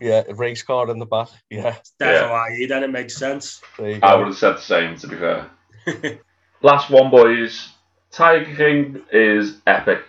Yeah, 0.00 0.22
a 0.28 0.34
race 0.34 0.62
car 0.62 0.90
in 0.90 0.98
the 0.98 1.06
back. 1.06 1.28
Yeah, 1.50 1.76
Definitely, 1.98 2.66
then 2.66 2.84
it 2.84 2.90
makes 2.90 3.16
sense. 3.16 3.60
there 3.78 3.90
you 3.90 4.00
I 4.02 4.14
would 4.14 4.28
have 4.28 4.36
said 4.36 4.56
the 4.56 4.60
same 4.60 4.96
to 4.98 5.08
be 5.08 5.16
fair. 5.16 5.50
Last 6.62 6.90
one, 6.90 7.10
boys. 7.10 7.68
Tiger 8.10 8.54
King 8.54 9.02
is 9.12 9.58
epic. 9.66 10.02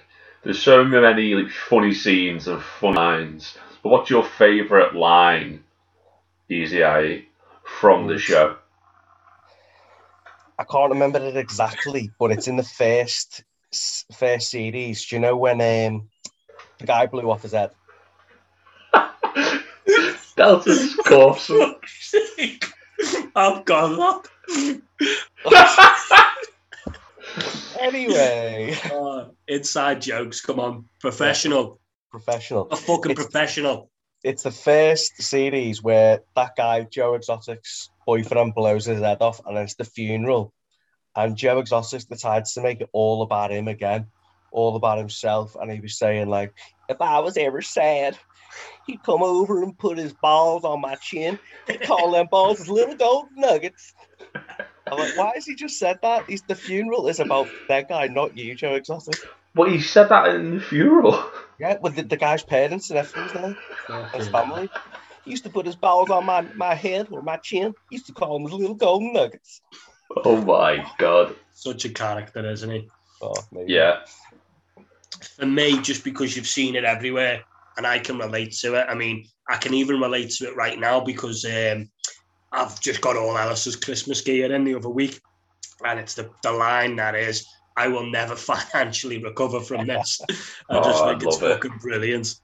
there's 0.43 0.61
so 0.61 0.83
many 0.83 1.33
like 1.35 1.51
funny 1.51 1.93
scenes 1.93 2.47
and 2.47 2.61
fun 2.61 2.95
lines. 2.95 3.57
But 3.83 3.89
what's 3.89 4.09
your 4.09 4.23
favourite 4.23 4.93
line, 4.95 5.63
Easy 6.49 6.83
Eye, 6.83 7.25
from 7.63 8.07
the 8.07 8.17
show? 8.17 8.57
I 10.57 10.63
can't 10.65 10.91
remember 10.91 11.19
it 11.19 11.37
exactly, 11.37 12.11
but 12.19 12.31
it's 12.31 12.47
in 12.47 12.57
the 12.57 12.63
first 12.63 13.39
s- 13.39 13.43
first 13.71 14.49
series. 14.49 15.05
Do 15.05 15.15
you 15.15 15.19
know 15.21 15.37
when 15.37 15.61
um, 15.61 16.09
the 16.79 16.85
guy 16.85 17.05
blew 17.05 17.29
off 17.29 17.43
his 17.43 17.51
head? 17.53 17.71
Delta's 20.35 20.97
awesome. 21.11 21.75
I've 23.35 23.65
gone 23.65 23.95
got 23.95 24.27
Anyway, 27.79 28.71
that. 28.83 28.91
Oh, 28.93 29.31
inside 29.47 30.01
jokes. 30.01 30.41
Come 30.41 30.59
on, 30.59 30.85
professional. 30.99 31.79
professional. 32.11 32.67
A 32.71 32.75
fucking 32.75 33.11
It's- 33.11 33.25
professional. 33.25 33.89
It's 34.21 34.43
the 34.43 34.51
first 34.51 35.21
series 35.21 35.81
where 35.81 36.19
that 36.35 36.51
guy 36.57 36.81
Joe 36.81 37.13
Exotic's 37.13 37.89
boyfriend 38.05 38.53
blows 38.53 38.83
his 38.83 38.99
head 38.99 39.21
off, 39.21 39.39
and 39.45 39.57
it's 39.57 39.75
the 39.75 39.85
funeral. 39.85 40.51
And 41.15 41.35
Joe 41.35 41.59
Exotic 41.59 42.07
decides 42.07 42.53
to 42.53 42.61
make 42.61 42.81
it 42.81 42.89
all 42.93 43.21
about 43.21 43.51
him 43.51 43.67
again, 43.67 44.07
all 44.51 44.75
about 44.75 44.97
himself. 44.97 45.55
And 45.59 45.71
he 45.71 45.79
was 45.79 45.97
saying 45.97 46.29
like, 46.29 46.53
if 46.87 47.01
I 47.01 47.19
was 47.19 47.37
ever 47.37 47.61
sad, 47.61 48.17
he'd 48.87 49.03
come 49.03 49.23
over 49.23 49.63
and 49.63 49.77
put 49.77 49.97
his 49.97 50.13
balls 50.13 50.63
on 50.63 50.81
my 50.81 50.95
chin. 50.95 51.39
He'd 51.67 51.81
call 51.81 52.11
them 52.11 52.27
balls 52.31 52.59
his 52.59 52.69
little 52.69 52.95
gold 52.95 53.27
nuggets. 53.35 53.93
I'm 54.91 54.97
like, 54.97 55.17
why 55.17 55.31
has 55.35 55.45
he 55.45 55.55
just 55.55 55.77
said 55.77 55.99
that? 56.01 56.25
He's 56.27 56.41
the 56.43 56.55
funeral 56.55 57.07
is 57.07 57.19
about 57.19 57.47
that 57.67 57.89
guy, 57.89 58.07
not 58.07 58.37
you, 58.37 58.55
Joe 58.55 58.73
Exotic. 58.73 59.19
Well, 59.55 59.69
he 59.69 59.81
said 59.81 60.09
that 60.09 60.29
in 60.29 60.55
the 60.55 60.61
funeral. 60.61 61.23
Yeah, 61.59 61.77
with 61.81 61.95
the, 61.95 62.03
the 62.03 62.17
guy's 62.17 62.43
parents 62.43 62.89
and 62.89 62.99
everything, 62.99 63.55
there, 63.87 64.05
his 64.13 64.27
family. 64.29 64.69
He 65.25 65.31
used 65.31 65.43
to 65.43 65.49
put 65.49 65.65
his 65.65 65.75
balls 65.75 66.09
on 66.09 66.25
my, 66.25 66.41
my 66.55 66.73
head 66.73 67.07
or 67.11 67.21
my 67.21 67.37
chin. 67.37 67.73
He 67.89 67.97
used 67.97 68.07
to 68.07 68.13
call 68.13 68.33
them 68.33 68.49
his 68.49 68.53
little 68.53 68.75
gold 68.75 69.03
nuggets. 69.03 69.61
Oh 70.25 70.41
my 70.41 70.85
god. 70.97 71.35
Such 71.53 71.85
a 71.85 71.89
character, 71.89 72.49
isn't 72.49 72.69
he? 72.69 72.89
Oh, 73.21 73.33
maybe. 73.51 73.73
Yeah. 73.73 73.99
For 75.37 75.45
me, 75.45 75.79
just 75.81 76.03
because 76.03 76.35
you've 76.35 76.47
seen 76.47 76.75
it 76.75 76.83
everywhere 76.83 77.43
and 77.77 77.85
I 77.85 77.99
can 77.99 78.17
relate 78.17 78.53
to 78.61 78.75
it. 78.75 78.85
I 78.89 78.95
mean, 78.95 79.25
I 79.49 79.57
can 79.57 79.73
even 79.73 79.99
relate 79.99 80.29
to 80.31 80.47
it 80.47 80.55
right 80.55 80.79
now 80.79 80.99
because 80.99 81.45
um, 81.45 81.89
I've 82.51 82.79
just 82.79 83.01
got 83.01 83.17
all 83.17 83.37
Alice's 83.37 83.75
Christmas 83.75 84.21
gear 84.21 84.53
in 84.53 84.63
the 84.63 84.75
other 84.75 84.89
week. 84.89 85.19
And 85.85 85.99
it's 85.99 86.15
the, 86.15 86.29
the 86.43 86.51
line 86.51 86.95
that 86.97 87.15
is, 87.15 87.45
I 87.77 87.87
will 87.87 88.09
never 88.09 88.35
financially 88.37 89.21
recover 89.23 89.59
from 89.61 89.87
this. 89.87 90.19
I 90.69 90.75
just 90.81 91.01
Oh, 91.01 91.05
I 91.05 91.09
think 91.11 91.23
it's 91.23 91.37
it. 91.37 91.39
fucking 91.39 91.77
brilliant. 91.81 92.35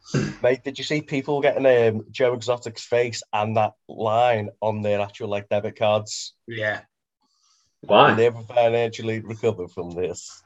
Mate, 0.42 0.64
did 0.64 0.78
you 0.78 0.84
see 0.84 1.02
people 1.02 1.42
getting 1.42 1.66
um, 1.66 2.06
Joe 2.12 2.34
Exotic's 2.34 2.84
face 2.84 3.22
and 3.34 3.58
that 3.58 3.74
line 3.88 4.50
on 4.62 4.82
their 4.82 5.02
actual 5.02 5.30
like 5.30 5.50
debit 5.50 5.78
cards? 5.78 6.34
Yeah. 6.48 6.82
Why? 7.88 8.16
Never 8.16 8.42
financially 8.42 9.20
recover 9.20 9.68
from 9.68 9.92
this. 9.92 10.44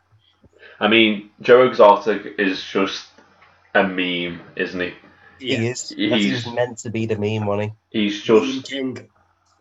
I 0.79 0.87
mean, 0.87 1.29
Joe 1.41 1.67
Exotic 1.67 2.35
is 2.37 2.63
just 2.63 3.07
a 3.75 3.83
meme, 3.83 4.41
isn't 4.55 4.79
he? 4.79 4.93
Yeah. 5.39 5.57
He 5.59 5.67
is. 5.67 5.89
He's- 5.89 6.45
That's- 6.45 6.55
meant 6.55 6.77
to 6.79 6.89
be 6.89 7.05
the 7.05 7.17
meme, 7.17 7.45
wasn't 7.45 7.73
He's 7.89 8.21
just 8.21 8.73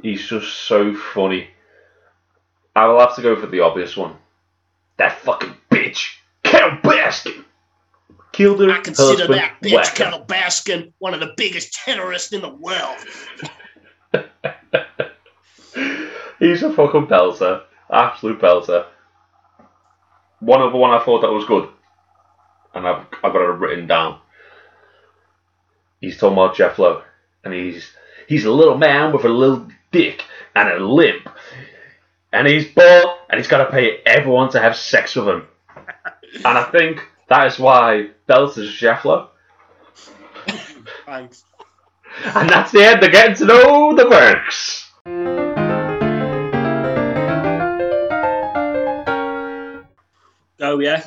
he's 0.02 0.26
just 0.26 0.52
so 0.52 0.94
funny. 0.94 1.48
I 2.76 2.86
will 2.86 3.00
have 3.00 3.16
to 3.16 3.22
go 3.22 3.34
for 3.36 3.46
the 3.46 3.60
obvious 3.60 3.96
one. 3.96 4.16
That 4.98 5.18
fucking 5.20 5.54
bitch, 5.70 6.14
Carole 6.44 6.78
Baskin, 6.78 7.44
killed 8.32 8.60
her 8.60 8.70
I 8.70 8.80
consider 8.80 9.26
that 9.28 9.60
bitch 9.62 9.72
Whacker. 9.72 10.04
Carole 10.04 10.24
Baskin 10.24 10.92
one 10.98 11.14
of 11.14 11.20
the 11.20 11.34
biggest 11.36 11.72
terrorists 11.72 12.32
in 12.32 12.42
the 12.42 12.48
world. 12.48 12.96
He's 16.38 16.62
a 16.62 16.72
fucking 16.72 17.08
belter, 17.08 17.62
absolute 17.92 18.40
belter. 18.40 18.86
One 20.40 20.62
other 20.62 20.76
one 20.76 20.90
I 20.90 21.04
thought 21.04 21.22
that 21.22 21.32
was 21.32 21.44
good, 21.46 21.68
and 22.74 22.86
I've 22.86 23.06
I've 23.24 23.32
got 23.32 23.42
it 23.42 23.58
written 23.58 23.86
down. 23.86 24.20
He's 26.00 26.16
talking 26.16 26.34
about 26.34 26.56
Jeff 26.56 26.78
Lowe, 26.78 27.02
and 27.44 27.52
he's 27.52 27.90
he's 28.28 28.44
a 28.44 28.52
little 28.52 28.78
man 28.78 29.12
with 29.12 29.24
a 29.24 29.28
little 29.28 29.66
dick 29.90 30.24
and 30.54 30.68
a 30.68 30.78
limp, 30.78 31.28
and 32.32 32.46
he's 32.46 32.68
bald, 32.68 33.18
and 33.28 33.38
he's 33.38 33.48
got 33.48 33.64
to 33.64 33.70
pay 33.70 34.00
everyone 34.06 34.50
to 34.50 34.60
have 34.60 34.76
sex 34.76 35.16
with 35.16 35.28
him. 35.28 35.46
and 36.34 36.46
I 36.46 36.64
think 36.70 37.04
that 37.28 37.46
is 37.48 37.58
why 37.58 38.10
Belter's 38.28 38.72
Jeff 38.72 39.04
Lowe. 39.04 39.30
Thanks. 41.04 41.44
And 42.34 42.48
that's 42.48 42.72
the 42.72 42.84
end 42.84 43.02
of 43.02 43.12
getting 43.12 43.36
to 43.36 43.44
know 43.46 43.94
the 43.94 44.04
Burks. 44.04 44.87
Oh 50.68 50.80
yeah. 50.80 51.02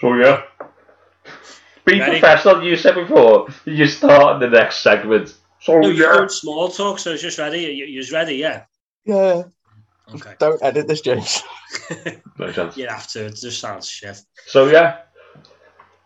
So 0.00 0.14
yeah. 0.14 0.42
Be 1.84 2.00
Ready? 2.00 2.20
professional, 2.20 2.62
you 2.62 2.76
said 2.76 2.94
before. 2.94 3.48
You 3.64 3.86
start 3.86 4.40
the 4.40 4.48
next 4.48 4.78
segment. 4.82 5.34
So 5.60 5.78
No, 5.80 5.88
you're 5.88 6.06
yeah. 6.10 6.16
doing 6.18 6.28
small 6.28 6.68
talk, 6.68 6.98
so 6.98 7.12
it's 7.12 7.22
just 7.22 7.38
ready. 7.38 7.60
You, 7.60 7.84
you're 7.84 8.04
ready, 8.12 8.36
yeah. 8.36 8.64
Yeah. 9.04 9.42
Okay. 10.14 10.34
Don't 10.38 10.62
edit 10.62 10.88
this, 10.88 11.00
James. 11.02 11.42
No 12.38 12.50
chance. 12.52 12.76
you 12.76 12.86
have 12.86 13.06
to. 13.08 13.26
It 13.26 13.34
just 13.36 13.60
sounds 13.60 13.88
shit. 13.88 14.16
So 14.46 14.68
yeah. 14.68 15.00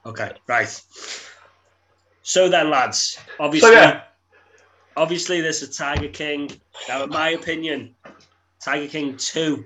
Okay, 0.05 0.33
right. 0.49 0.83
So 2.23 2.49
then, 2.49 2.71
lads, 2.71 3.19
obviously, 3.39 3.69
So 3.69 3.75
yeah. 3.75 4.03
obviously, 4.97 5.41
there's 5.41 5.63
a 5.63 5.71
Tiger 5.71 6.09
King. 6.09 6.51
Now, 6.89 7.05
in 7.05 7.11
my 7.11 7.31
opinion, 7.31 7.95
Tiger 8.63 8.89
King 8.89 9.17
two, 9.17 9.65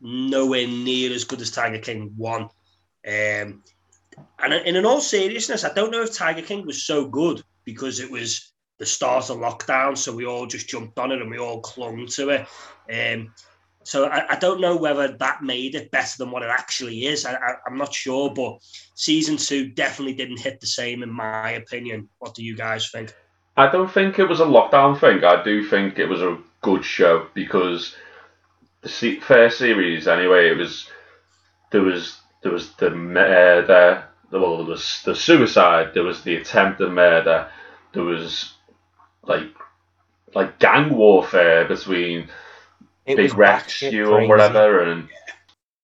nowhere 0.00 0.66
near 0.66 1.12
as 1.12 1.24
good 1.24 1.40
as 1.40 1.50
Tiger 1.50 1.78
King 1.78 2.12
one. 2.16 2.42
Um, 3.06 3.62
and 4.38 4.52
in, 4.52 4.76
in 4.76 4.86
all 4.86 5.00
seriousness, 5.00 5.64
I 5.64 5.72
don't 5.72 5.90
know 5.90 6.02
if 6.02 6.14
Tiger 6.14 6.42
King 6.42 6.66
was 6.66 6.84
so 6.84 7.06
good 7.06 7.42
because 7.64 8.00
it 8.00 8.10
was 8.10 8.52
the 8.78 8.86
start 8.86 9.30
of 9.30 9.38
lockdown, 9.38 9.96
so 9.96 10.14
we 10.14 10.26
all 10.26 10.46
just 10.46 10.68
jumped 10.68 10.98
on 10.98 11.12
it 11.12 11.20
and 11.20 11.30
we 11.30 11.38
all 11.38 11.60
clung 11.60 12.06
to 12.06 12.30
it. 12.30 12.46
Um, 12.92 13.32
so 13.84 14.06
I, 14.06 14.34
I 14.34 14.38
don't 14.38 14.60
know 14.60 14.76
whether 14.76 15.16
that 15.16 15.42
made 15.42 15.74
it 15.74 15.90
better 15.90 16.16
than 16.18 16.30
what 16.30 16.42
it 16.42 16.50
actually 16.50 17.04
is. 17.06 17.24
I, 17.26 17.36
I'm 17.66 17.76
not 17.76 17.94
sure, 17.94 18.32
but 18.32 18.58
season 18.94 19.36
two 19.36 19.68
definitely 19.68 20.14
didn't 20.14 20.40
hit 20.40 20.60
the 20.60 20.66
same, 20.66 21.02
in 21.02 21.10
my 21.10 21.52
opinion. 21.52 22.08
What 22.18 22.34
do 22.34 22.42
you 22.42 22.56
guys 22.56 22.90
think? 22.90 23.14
I 23.56 23.70
don't 23.70 23.90
think 23.90 24.18
it 24.18 24.28
was 24.28 24.40
a 24.40 24.46
lockdown 24.46 24.98
thing. 24.98 25.22
I 25.22 25.42
do 25.44 25.68
think 25.68 25.98
it 25.98 26.06
was 26.06 26.22
a 26.22 26.38
good 26.62 26.84
show 26.84 27.28
because 27.34 27.94
se- 28.86 29.20
first 29.20 29.58
series, 29.58 30.08
anyway, 30.08 30.50
it 30.50 30.56
was 30.56 30.88
there 31.70 31.82
was 31.82 32.18
there 32.42 32.52
was 32.52 32.72
the 32.74 32.90
murder, 32.90 34.04
well, 34.30 34.58
there 34.58 34.66
was 34.66 35.02
the 35.04 35.14
suicide, 35.14 35.92
there 35.94 36.02
was 36.04 36.22
the 36.22 36.36
attempt 36.36 36.80
attempted 36.80 36.94
murder, 36.94 37.48
there 37.92 38.04
was 38.04 38.52
like 39.22 39.48
like 40.34 40.58
gang 40.58 40.94
warfare 40.96 41.64
between 41.66 42.28
It 43.06 43.16
Big 43.16 43.24
was 43.24 43.34
Rescue 43.34 44.06
batshit 44.06 44.10
or 44.10 44.28
whatever, 44.28 44.82
and 44.82 45.08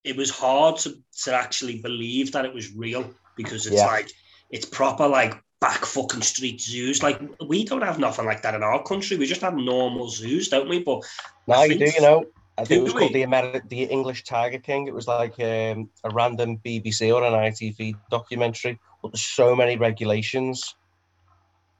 It 0.04 0.16
was 0.16 0.30
hard 0.30 0.78
to, 0.78 0.96
to 1.24 1.34
actually 1.34 1.80
believe 1.80 2.32
that 2.32 2.44
it 2.44 2.54
was 2.54 2.72
real 2.72 3.10
because 3.36 3.66
it's 3.66 3.76
Yeah. 3.76 3.86
like 3.86 4.10
it's 4.50 4.66
proper 4.66 5.06
like 5.06 5.34
back 5.60 5.84
fucking 5.84 6.22
street 6.22 6.60
zoos. 6.60 7.02
Like 7.02 7.20
we 7.46 7.64
don't 7.64 7.82
have 7.82 7.98
nothing 7.98 8.24
like 8.26 8.42
that 8.42 8.54
in 8.54 8.62
our 8.62 8.82
country. 8.82 9.16
We 9.16 9.26
just 9.26 9.42
have 9.42 9.54
normal 9.54 10.08
zoos, 10.08 10.48
don't 10.48 10.68
we? 10.68 10.82
But 10.82 11.04
Now 11.46 11.60
I 11.60 11.64
you 11.66 11.78
do, 11.78 11.84
you 11.84 12.00
know. 12.00 12.24
I 12.60 12.64
think 12.64 12.80
it 12.80 12.84
was 12.84 12.92
called 12.92 13.12
the 13.14 13.22
Ameri- 13.22 13.68
the 13.68 13.84
English 13.84 14.24
Tiger 14.24 14.58
King. 14.58 14.86
It 14.86 14.94
was 14.94 15.08
like 15.08 15.38
um, 15.40 15.88
a 16.04 16.10
random 16.12 16.58
BBC 16.64 17.12
or 17.14 17.24
an 17.24 17.32
ITV 17.32 17.94
documentary, 18.10 18.78
but 19.02 19.12
there's 19.12 19.22
so 19.22 19.56
many 19.56 19.76
regulations. 19.76 20.74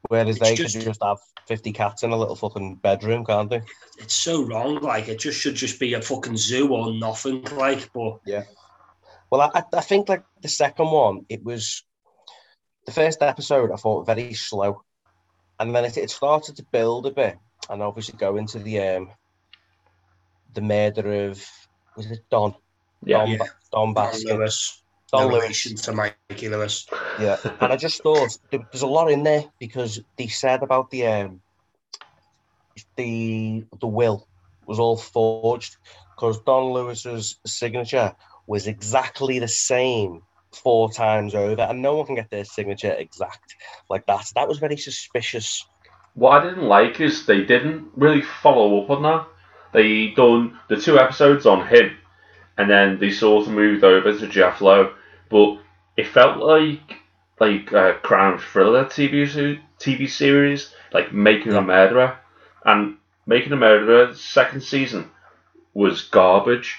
Whereas 0.08 0.36
It's 0.36 0.38
they 0.40 0.54
just- 0.54 0.76
could 0.76 0.84
just 0.84 1.02
have 1.02 1.18
50 1.46 1.72
cats 1.72 2.02
in 2.02 2.10
a 2.12 2.16
little 2.16 2.36
fucking 2.36 2.76
bedroom, 2.76 3.24
can't 3.24 3.50
they? 3.50 3.62
it's 3.98 4.14
so 4.14 4.42
wrong. 4.42 4.76
Like 4.80 5.08
it 5.08 5.18
just 5.18 5.38
should 5.38 5.54
just 5.54 5.78
be 5.78 5.94
a 5.94 6.00
fucking 6.02 6.36
zoo 6.36 6.72
or 6.72 6.92
nothing. 6.94 7.42
Like, 7.44 7.92
but 7.92 8.20
yeah. 8.24 8.44
Well, 9.30 9.42
I, 9.42 9.50
I- 9.60 9.76
I 9.78 9.80
think 9.82 10.08
like 10.08 10.24
the 10.40 10.48
second 10.48 10.90
one, 10.90 11.26
it 11.28 11.44
was 11.44 11.84
the 12.86 12.92
first 12.92 13.20
episode. 13.22 13.70
I 13.70 13.76
thought 13.76 14.06
very 14.06 14.32
slow, 14.34 14.82
and 15.58 15.74
then 15.74 15.84
it, 15.84 15.96
it 15.98 16.10
started 16.10 16.56
to 16.56 16.64
build 16.72 17.06
a 17.06 17.10
bit, 17.10 17.36
and 17.68 17.82
obviously 17.82 18.16
go 18.16 18.36
into 18.38 18.58
the 18.58 18.80
um 18.80 19.10
the 20.54 20.60
murder 20.60 21.28
of 21.28 21.44
was 21.96 22.10
it 22.10 22.20
Don 22.30 22.54
yeah, 23.04 23.18
Don, 23.18 23.30
Yeah. 23.30 23.38
Ba- 23.38 23.50
Don 23.72 23.94
Don 23.94 23.94
Baskin 23.94 24.38
Lewis, 24.38 24.82
Don 25.12 25.22
no 25.22 25.28
Lewis. 25.28 25.42
relation 25.42 25.76
to 25.76 25.92
Mikey 25.92 26.26
Lewis. 26.28 26.86
Yeah, 27.20 27.36
and 27.60 27.72
I 27.72 27.76
just 27.76 28.02
thought 28.02 28.38
there's 28.50 28.82
a 28.82 28.86
lot 28.86 29.10
in 29.10 29.22
there 29.22 29.44
because 29.58 30.00
they 30.16 30.28
said 30.28 30.62
about 30.62 30.90
the 30.90 31.06
um 31.06 31.40
the 32.96 33.64
the 33.80 33.86
will 33.86 34.26
was 34.66 34.78
all 34.78 34.96
forged 34.96 35.76
because 36.14 36.40
Don 36.42 36.72
Lewis's 36.72 37.38
signature 37.46 38.14
was 38.46 38.66
exactly 38.66 39.38
the 39.38 39.48
same 39.48 40.22
four 40.52 40.90
times 40.90 41.34
over, 41.34 41.62
and 41.62 41.82
no 41.82 41.96
one 41.96 42.06
can 42.06 42.14
get 42.16 42.30
their 42.30 42.44
signature 42.44 42.92
exact 42.92 43.54
like 43.88 44.06
that. 44.06 44.26
That 44.34 44.48
was 44.48 44.58
very 44.58 44.76
suspicious. 44.76 45.64
What 46.14 46.42
I 46.42 46.48
didn't 46.48 46.66
like 46.68 47.00
is 47.00 47.26
they 47.26 47.42
didn't 47.44 47.88
really 47.96 48.22
follow 48.22 48.82
up 48.82 48.90
on 48.90 49.02
that. 49.02 49.26
They 49.72 50.08
done 50.08 50.58
the 50.68 50.76
two 50.76 50.98
episodes 50.98 51.46
on 51.46 51.66
him, 51.66 51.96
and 52.58 52.68
then 52.68 52.98
they 52.98 53.10
sort 53.10 53.46
of 53.46 53.52
moved 53.52 53.84
over 53.84 54.16
to 54.16 54.26
Jeff 54.26 54.60
Lowe. 54.60 54.94
But 55.28 55.58
it 55.96 56.08
felt 56.08 56.38
like 56.38 56.96
like 57.38 57.72
a 57.72 57.94
crime 58.02 58.38
thriller 58.38 58.84
TV 58.84 59.60
TV 59.78 60.08
series, 60.08 60.74
like 60.92 61.12
Making 61.12 61.52
Yeah. 61.52 61.58
a 61.58 61.62
Murderer, 61.62 62.18
and 62.64 62.96
Making 63.26 63.52
a 63.52 63.56
Murderer 63.56 64.14
second 64.14 64.62
season 64.62 65.10
was 65.72 66.02
garbage 66.02 66.78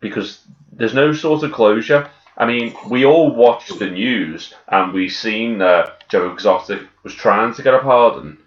because 0.00 0.44
there's 0.72 0.94
no 0.94 1.12
sort 1.12 1.44
of 1.44 1.52
closure. 1.52 2.10
I 2.36 2.46
mean, 2.46 2.74
we 2.88 3.04
all 3.04 3.34
watched 3.34 3.78
the 3.78 3.90
news 3.90 4.54
and 4.68 4.92
we 4.92 5.08
seen 5.08 5.58
that 5.58 6.08
Joe 6.08 6.32
Exotic 6.32 6.80
was 7.02 7.14
trying 7.14 7.54
to 7.54 7.62
get 7.62 7.74
a 7.74 7.78
pardon, 7.78 8.38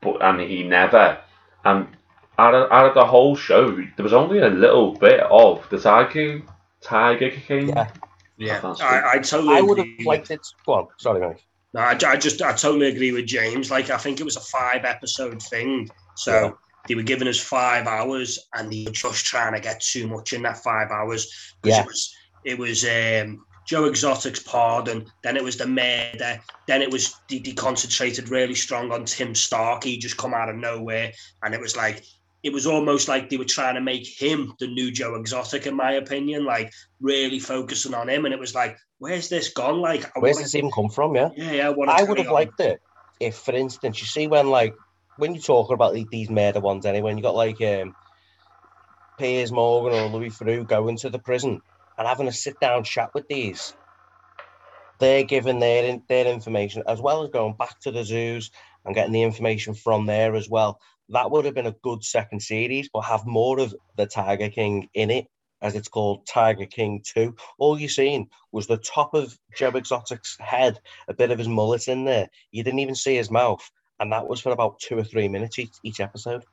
but 0.00 0.22
and 0.22 0.40
he 0.40 0.62
never. 0.62 1.18
And 1.64 1.88
out 2.44 2.54
of, 2.54 2.70
out 2.72 2.86
of 2.86 2.94
the 2.94 3.04
whole 3.04 3.36
show, 3.36 3.62
there 3.96 4.02
was 4.08 4.12
only 4.12 4.38
a 4.38 4.48
little 4.48 4.88
bit 5.06 5.20
of 5.42 5.68
the 5.70 5.78
Tiger 5.78 6.42
Tiger 6.80 7.30
King. 7.30 7.68
Yeah. 7.68 7.90
Yeah, 8.38 8.58
That's 8.60 8.80
I, 8.80 9.12
I 9.12 9.18
totally. 9.18 9.56
I 9.56 9.60
would 9.60 9.76
have 9.78 9.86
agree. 9.86 10.06
liked 10.06 10.30
it. 10.30 10.40
Go 10.64 10.72
on, 10.72 10.88
sorry, 10.98 11.20
mate. 11.20 11.42
No, 11.74 11.80
I, 11.82 11.90
I 12.06 12.16
just 12.16 12.40
I 12.40 12.52
totally 12.54 12.88
agree 12.88 13.12
with 13.12 13.26
James. 13.26 13.70
Like 13.70 13.90
I 13.90 13.98
think 13.98 14.18
it 14.18 14.24
was 14.24 14.36
a 14.36 14.40
five 14.40 14.86
episode 14.86 15.42
thing, 15.42 15.90
so 16.16 16.32
Yeah. 16.32 16.50
they 16.88 16.94
were 16.94 17.02
giving 17.02 17.28
us 17.28 17.38
five 17.38 17.86
hours, 17.86 18.38
and 18.54 18.72
they 18.72 18.84
were 18.86 18.92
just 18.92 19.26
trying 19.26 19.52
to 19.52 19.60
get 19.60 19.80
too 19.80 20.06
much 20.08 20.32
in 20.32 20.40
that 20.42 20.56
five 20.56 20.90
hours. 20.90 21.54
Yeah. 21.64 21.80
it 21.82 21.86
was 21.86 22.14
it 22.44 22.58
was 22.58 22.82
um, 22.84 23.44
Joe 23.66 23.84
Exotic's 23.84 24.40
pardon, 24.42 25.04
then 25.22 25.36
it 25.36 25.44
was 25.44 25.58
the 25.58 25.66
murder, 25.66 26.40
then 26.66 26.80
it 26.80 26.90
was 26.90 27.14
they, 27.28 27.40
they 27.40 27.52
concentrated 27.52 28.30
really 28.30 28.54
strong 28.54 28.90
on 28.90 29.04
Tim 29.04 29.34
Stark. 29.34 29.84
He 29.84 29.98
just 29.98 30.16
come 30.16 30.32
out 30.32 30.48
of 30.48 30.56
nowhere, 30.56 31.12
and 31.42 31.52
it 31.52 31.60
was 31.60 31.76
like 31.76 32.04
it 32.42 32.52
was 32.52 32.66
almost 32.66 33.06
like 33.08 33.28
they 33.28 33.36
were 33.36 33.44
trying 33.44 33.74
to 33.74 33.80
make 33.80 34.06
him 34.06 34.54
the 34.58 34.66
new 34.66 34.90
Joe 34.90 35.14
Exotic, 35.16 35.66
in 35.66 35.76
my 35.76 35.92
opinion. 35.92 36.44
Like 36.44 36.72
really 37.00 37.38
focusing 37.38 37.94
on 37.94 38.08
him, 38.08 38.24
and 38.24 38.32
it 38.34 38.40
was 38.40 38.54
like, 38.54 38.76
where's 38.98 39.28
this 39.28 39.52
gone? 39.52 39.80
Like, 39.80 40.04
I 40.06 40.20
Where's 40.20 40.36
wanna- 40.36 40.44
this 40.44 40.54
even 40.54 40.70
come 40.70 40.88
from? 40.88 41.14
Yeah. 41.16 41.30
yeah, 41.36 41.52
yeah. 41.52 41.68
wanna 41.68 41.92
I 41.92 42.02
would 42.02 42.18
have 42.18 42.28
on. 42.28 42.32
liked 42.34 42.60
it 42.60 42.80
if, 43.20 43.36
for 43.36 43.52
instance, 43.54 44.00
you 44.00 44.06
see 44.06 44.26
when 44.26 44.48
like 44.48 44.74
when 45.18 45.34
you're 45.34 45.42
talking 45.42 45.74
about 45.74 45.92
the- 45.94 46.06
these 46.10 46.30
murder 46.30 46.60
ones 46.60 46.86
anyway, 46.86 47.10
when 47.10 47.18
you 47.18 47.22
got 47.22 47.34
like 47.34 47.60
um, 47.60 47.94
Piers 49.18 49.52
Morgan 49.52 49.98
or 49.98 50.06
Louis 50.08 50.30
Theroux 50.30 50.66
going 50.66 50.96
to 50.98 51.10
the 51.10 51.18
prison 51.18 51.60
and 51.98 52.08
having 52.08 52.28
a 52.28 52.32
sit 52.32 52.58
down 52.60 52.84
chat 52.84 53.10
with 53.12 53.28
these, 53.28 53.74
they're 54.98 55.24
giving 55.24 55.58
their 55.60 56.00
their 56.08 56.26
information 56.26 56.82
as 56.86 57.00
well 57.00 57.22
as 57.22 57.30
going 57.30 57.54
back 57.54 57.78
to 57.80 57.90
the 57.90 58.04
zoos 58.04 58.50
and 58.84 58.94
getting 58.94 59.12
the 59.12 59.22
information 59.22 59.74
from 59.74 60.06
there 60.06 60.34
as 60.34 60.48
well. 60.48 60.80
That 61.10 61.30
would 61.30 61.44
have 61.44 61.54
been 61.54 61.66
a 61.66 61.74
good 61.82 62.04
second 62.04 62.40
series, 62.40 62.88
but 62.92 63.02
have 63.02 63.26
more 63.26 63.58
of 63.60 63.74
the 63.96 64.06
Tiger 64.06 64.48
King 64.48 64.88
in 64.94 65.10
it, 65.10 65.26
as 65.60 65.74
it's 65.74 65.88
called 65.88 66.26
Tiger 66.26 66.66
King 66.66 67.02
2. 67.04 67.34
All 67.58 67.78
you 67.78 67.88
seen 67.88 68.28
was 68.52 68.66
the 68.66 68.78
top 68.78 69.12
of 69.14 69.36
Joe 69.56 69.70
Exotic's 69.70 70.36
head 70.40 70.78
a 71.08 71.14
bit 71.14 71.30
of 71.30 71.38
his 71.38 71.48
mullet 71.48 71.88
in 71.88 72.04
there. 72.04 72.28
You 72.52 72.62
didn't 72.62 72.80
even 72.80 72.94
see 72.94 73.16
his 73.16 73.30
mouth, 73.30 73.68
and 73.98 74.12
that 74.12 74.26
was 74.26 74.40
for 74.40 74.52
about 74.52 74.78
two 74.80 74.96
or 74.98 75.04
three 75.04 75.28
minutes 75.28 75.58
each, 75.58 75.74
each 75.82 76.00
episode. 76.00 76.44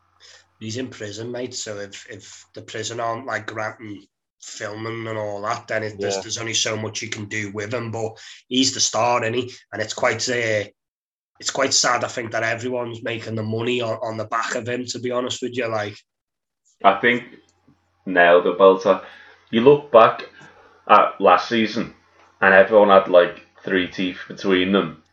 he's 0.60 0.78
in 0.78 0.88
prison, 0.90 1.32
mate. 1.32 1.54
So 1.54 1.78
if 1.78 2.08
if 2.10 2.46
the 2.56 2.64
prison 2.64 3.00
aren't 3.00 3.28
like 3.28 3.46
granting 3.46 4.08
filming 4.42 5.08
and 5.08 5.18
all 5.18 5.42
that, 5.42 5.68
then 5.68 5.84
it, 5.84 6.00
there's, 6.00 6.16
Yeah. 6.16 6.22
there's 6.22 6.38
only 6.38 6.54
so 6.54 6.76
much 6.76 7.02
you 7.02 7.10
can 7.10 7.26
do 7.26 7.52
with 7.52 7.74
him. 7.74 7.92
But 7.92 8.18
he's 8.48 8.74
the 8.74 8.80
star, 8.80 9.24
is 9.24 9.36
he? 9.36 9.54
And 9.72 9.82
it's 9.82 9.94
quite 9.94 10.28
uh, 10.30 10.64
it's 11.40 11.50
quite 11.50 11.74
sad. 11.74 12.04
I 12.04 12.08
think 12.08 12.32
that 12.32 12.44
everyone's 12.44 13.04
making 13.04 13.36
the 13.36 13.44
money 13.44 13.82
on, 13.82 13.98
on 14.02 14.18
the 14.18 14.26
back 14.26 14.56
of 14.56 14.68
him. 14.68 14.86
To 14.86 15.00
be 15.00 15.12
honest 15.12 15.42
with 15.42 15.56
you, 15.56 15.68
like 15.68 15.98
I 16.84 17.00
think 17.00 17.24
nailed 18.06 18.46
the 18.46 18.54
belter. 18.54 19.04
You 19.52 19.62
look 19.62 19.92
back 19.92 20.30
at 20.88 21.20
last 21.20 21.50
season, 21.50 21.94
and 22.42 22.54
everyone 22.54 22.90
had 22.90 23.08
like 23.08 23.46
three 23.64 23.88
teeth 23.88 24.20
between 24.28 24.72
them, 24.72 25.04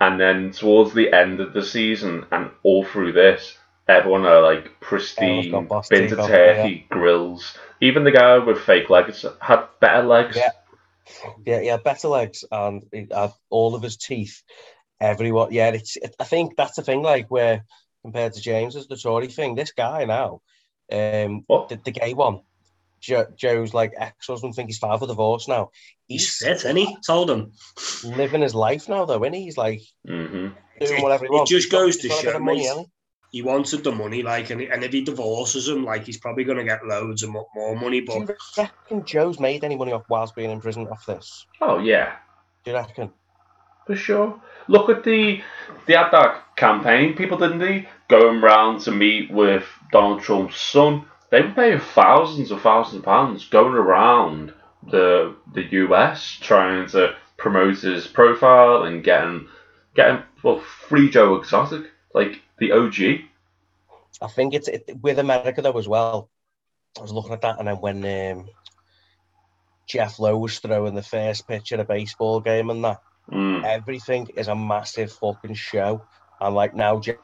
and 0.00 0.20
then 0.20 0.52
towards 0.52 0.94
the 0.94 1.12
end 1.12 1.40
of 1.40 1.52
the 1.52 1.64
season 1.64 2.26
and 2.32 2.50
all 2.62 2.84
through 2.84 3.12
this, 3.12 3.56
everyone 3.88 4.24
are 4.26 4.42
like 4.42 4.80
pristine, 4.80 5.50
got 5.50 5.88
been 5.88 6.08
to 6.08 6.20
on, 6.20 6.30
yeah. 6.30 6.36
turkey 6.36 6.86
grills. 6.90 7.56
Even 7.80 8.04
the 8.04 8.10
guy 8.10 8.38
with 8.38 8.60
fake 8.60 8.90
legs 8.90 9.24
had 9.40 9.64
better 9.80 10.02
legs. 10.02 10.36
Yeah. 10.36 10.50
Yeah, 11.44 11.60
he 11.60 11.66
had 11.66 11.84
better 11.84 12.08
legs 12.08 12.44
and 12.50 12.82
he 12.90 13.06
had 13.10 13.32
all 13.50 13.74
of 13.74 13.82
his 13.82 13.98
teeth. 13.98 14.42
Everyone, 15.04 15.52
yeah, 15.52 15.68
it's. 15.68 15.96
It, 15.96 16.14
I 16.18 16.24
think 16.24 16.56
that's 16.56 16.76
the 16.76 16.82
thing. 16.82 17.02
Like 17.02 17.30
where 17.30 17.62
compared 18.02 18.32
to 18.32 18.40
James's 18.40 18.86
the 18.86 18.96
Tory 18.96 19.26
thing, 19.28 19.54
this 19.54 19.72
guy 19.72 20.04
now, 20.06 20.40
um, 20.90 21.44
What? 21.46 21.68
the, 21.68 21.76
the 21.84 21.90
gay 21.90 22.14
one, 22.14 22.40
Joe, 23.00 23.26
Joe's 23.36 23.74
like 23.74 23.92
ex-husband, 23.98 24.54
think 24.54 24.68
he's 24.70 24.78
filed 24.78 25.00
for 25.00 25.06
divorce 25.06 25.46
now. 25.46 25.70
he's 26.08 26.34
fit, 26.38 26.56
isn't 26.56 26.76
he? 26.76 26.96
Told 27.06 27.30
him. 27.30 27.52
living 28.02 28.40
his 28.40 28.54
life 28.54 28.88
now, 28.88 29.04
though, 29.04 29.22
and 29.24 29.34
he's 29.34 29.58
like 29.58 29.82
hmm 30.06 30.48
doing 30.80 30.98
It- 30.98 31.02
whatever 31.02 31.24
he 31.26 31.28
it 31.34 31.36
wants. 31.36 31.50
just 31.50 31.64
He's 31.66 31.72
got- 31.72 31.78
goes 31.80 31.94
he's 31.96 32.02
to 32.02 32.08
got 32.08 32.18
a 32.20 32.22
bit 32.24 32.32
show, 32.32 32.38
money, 32.40 32.86
He 33.30 33.42
wanted 33.42 33.84
the 33.84 33.92
money, 33.92 34.22
like, 34.22 34.48
and, 34.50 34.62
and 34.62 34.82
if 34.84 34.92
he 34.92 35.02
divorces 35.02 35.68
him, 35.68 35.84
like, 35.84 36.04
he's 36.06 36.18
probably 36.18 36.44
going 36.44 36.58
to 36.58 36.64
get 36.64 36.86
loads 36.86 37.22
of 37.22 37.30
mo- 37.30 37.48
more 37.54 37.76
money. 37.76 38.00
he? 38.00 38.06
Do 38.06 38.12
But 38.26 38.36
you 38.56 38.62
reckon 38.62 39.04
Joe's 39.04 39.38
made 39.38 39.64
any 39.64 39.76
money 39.76 39.92
off 39.92 40.04
whilst 40.08 40.34
being 40.34 40.50
in 40.50 40.60
prison 40.62 40.86
off 40.88 41.04
this? 41.06 41.44
Oh 41.60 41.78
yeah, 41.78 42.16
Do 42.64 42.70
you 42.70 42.76
reckon? 42.78 43.12
For 43.86 43.96
sure. 43.96 44.40
Look 44.68 44.88
at 44.88 45.04
the 45.04 45.42
they 45.86 45.94
had 45.94 46.10
campaign. 46.56 47.14
People 47.14 47.38
didn't 47.38 47.58
they 47.58 47.88
going 48.08 48.40
round 48.40 48.80
to 48.82 48.90
meet 48.90 49.30
with 49.30 49.64
Donald 49.92 50.22
Trump's 50.22 50.60
son. 50.60 51.04
They 51.30 51.42
were 51.42 51.50
paying 51.52 51.80
thousands 51.80 52.50
and 52.50 52.60
thousands 52.60 52.98
of 52.98 53.04
pounds 53.04 53.48
going 53.48 53.74
around 53.74 54.52
the 54.90 55.34
the 55.52 55.64
US 55.84 56.38
trying 56.40 56.86
to 56.88 57.14
promote 57.36 57.78
his 57.78 58.06
profile 58.06 58.84
and 58.84 59.04
getting 59.04 59.48
getting 59.94 60.22
well 60.42 60.60
free 60.60 61.10
Joe 61.10 61.36
Exotic 61.36 61.90
like 62.14 62.40
the 62.58 62.72
OG. 62.72 63.24
I 64.22 64.28
think 64.28 64.54
it's 64.54 64.68
it, 64.68 64.96
with 65.02 65.18
America 65.18 65.60
though 65.62 65.78
as 65.78 65.88
well. 65.88 66.30
I 66.98 67.02
was 67.02 67.12
looking 67.12 67.32
at 67.32 67.42
that, 67.42 67.58
and 67.58 67.66
then 67.66 67.80
when 67.80 68.04
um, 68.04 68.48
Jeff 69.86 70.18
Lowe 70.20 70.38
was 70.38 70.58
throwing 70.60 70.94
the 70.94 71.02
first 71.02 71.48
pitch 71.48 71.72
at 71.72 71.80
a 71.80 71.84
baseball 71.84 72.40
game 72.40 72.70
and 72.70 72.84
that, 72.84 73.00
Mm. 73.32 73.64
everything 73.64 74.28
is 74.36 74.48
a 74.48 74.54
massive 74.54 75.12
fucking 75.12 75.54
show. 75.54 76.02
And 76.40 76.54
like 76.54 76.74
now, 76.74 77.00
Jeff, 77.00 77.16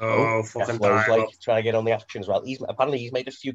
oh, 0.00 0.42
Jeff 0.42 0.50
fucking 0.50 0.78
Lowe's 0.78 1.06
dial. 1.06 1.20
like 1.20 1.40
trying 1.40 1.56
to 1.58 1.62
get 1.62 1.74
on 1.74 1.84
the 1.84 1.92
action 1.92 2.20
as 2.20 2.28
well. 2.28 2.42
He's 2.44 2.62
apparently 2.68 2.98
he's 2.98 3.12
made 3.12 3.28
a 3.28 3.30
few. 3.30 3.54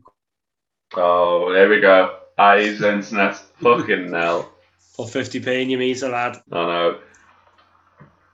Oh, 0.95 1.51
there 1.53 1.69
we 1.69 1.81
go. 1.81 2.17
Eyes 2.37 2.81
internet. 2.81 3.35
Fucking 3.61 4.11
hell. 4.11 4.51
for 4.95 5.07
fifty 5.07 5.39
p 5.39 5.61
in 5.61 5.69
your 5.69 5.79
meter, 5.79 6.09
lad. 6.09 6.37
I 6.51 6.65
know. 6.65 6.99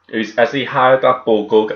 Who's, 0.10 0.36
has 0.36 0.52
he 0.52 0.66
hired 0.66 1.04
that 1.04 1.26
bald 1.26 1.50
guy? 1.50 1.76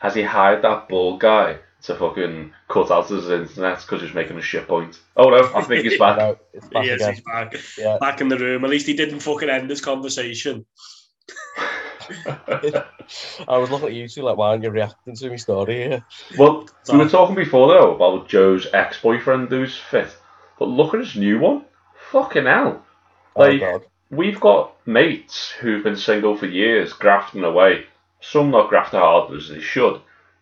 Has 0.00 0.14
he 0.14 0.22
hired 0.22 0.62
that 0.62 0.88
bald 0.88 1.20
guy 1.20 1.58
to 1.82 1.94
fucking 1.94 2.52
cut 2.68 2.90
out 2.90 3.08
his 3.08 3.28
internet 3.30 3.80
because 3.80 4.02
he's 4.02 4.14
making 4.14 4.38
a 4.38 4.42
shit 4.42 4.68
point? 4.68 5.00
Oh 5.16 5.30
no, 5.30 5.50
I 5.54 5.62
think 5.62 5.84
he's 5.84 5.98
back. 5.98 6.18
know, 6.18 6.36
it's 6.52 6.68
back 6.68 6.84
yes, 6.84 7.00
again. 7.00 7.14
he's 7.14 7.22
back. 7.22 7.54
Yeah. 7.78 7.98
Back 7.98 8.20
in 8.20 8.28
the 8.28 8.38
room. 8.38 8.64
At 8.64 8.70
least 8.70 8.86
he 8.86 8.94
didn't 8.94 9.20
fucking 9.20 9.48
end 9.50 9.70
this 9.70 9.80
conversation. 9.80 10.66
I 13.48 13.58
was 13.58 13.70
looking 13.70 13.88
at 13.88 13.94
you 13.94 14.08
two 14.08 14.22
like, 14.22 14.36
why 14.36 14.48
aren't 14.48 14.64
you 14.64 14.70
reacting 14.70 15.14
to 15.14 15.30
my 15.30 15.36
story 15.36 15.76
here? 15.76 16.04
well, 16.38 16.68
we 16.90 16.98
were 16.98 17.08
talking 17.08 17.36
before 17.36 17.68
though 17.68 17.94
about 17.94 18.28
Joe's 18.28 18.66
ex-boyfriend 18.72 19.48
who's 19.48 19.76
fit, 19.76 20.16
but 20.58 20.68
look 20.68 20.94
at 20.94 21.00
his 21.00 21.16
new 21.16 21.38
one. 21.38 21.64
Fucking 22.10 22.46
hell. 22.46 22.84
Oh 23.36 23.40
Like- 23.40 23.60
god, 23.60 23.86
We've 24.10 24.40
got 24.40 24.74
mates 24.86 25.50
who've 25.50 25.84
been 25.84 25.94
single 25.96 26.36
for 26.36 26.46
years, 26.46 26.92
grafting 26.92 27.44
away. 27.44 27.84
Some 28.20 28.50
not 28.50 28.68
grafting 28.68 28.98
hard 28.98 29.32
as 29.32 29.48
they 29.48 29.60
should. 29.60 30.00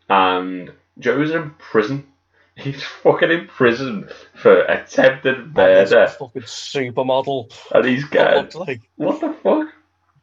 And 0.08 0.72
Joe's 0.98 1.30
in 1.30 1.50
prison. 1.58 2.06
He's 2.56 2.82
fucking 2.82 3.30
in 3.30 3.46
prison 3.46 4.08
for 4.34 4.62
attempted 4.62 5.36
And 5.36 5.54
this 5.54 5.90
murder. 5.92 6.08
fucking 6.08 6.42
supermodel. 6.42 7.52
And 7.72 7.84
he's 7.84 8.02
What 8.02 8.10
getting. 8.10 8.36
looked 8.42 8.54
like 8.56 8.80
What 8.96 9.20
the 9.20 9.32
fuck? 9.34 9.68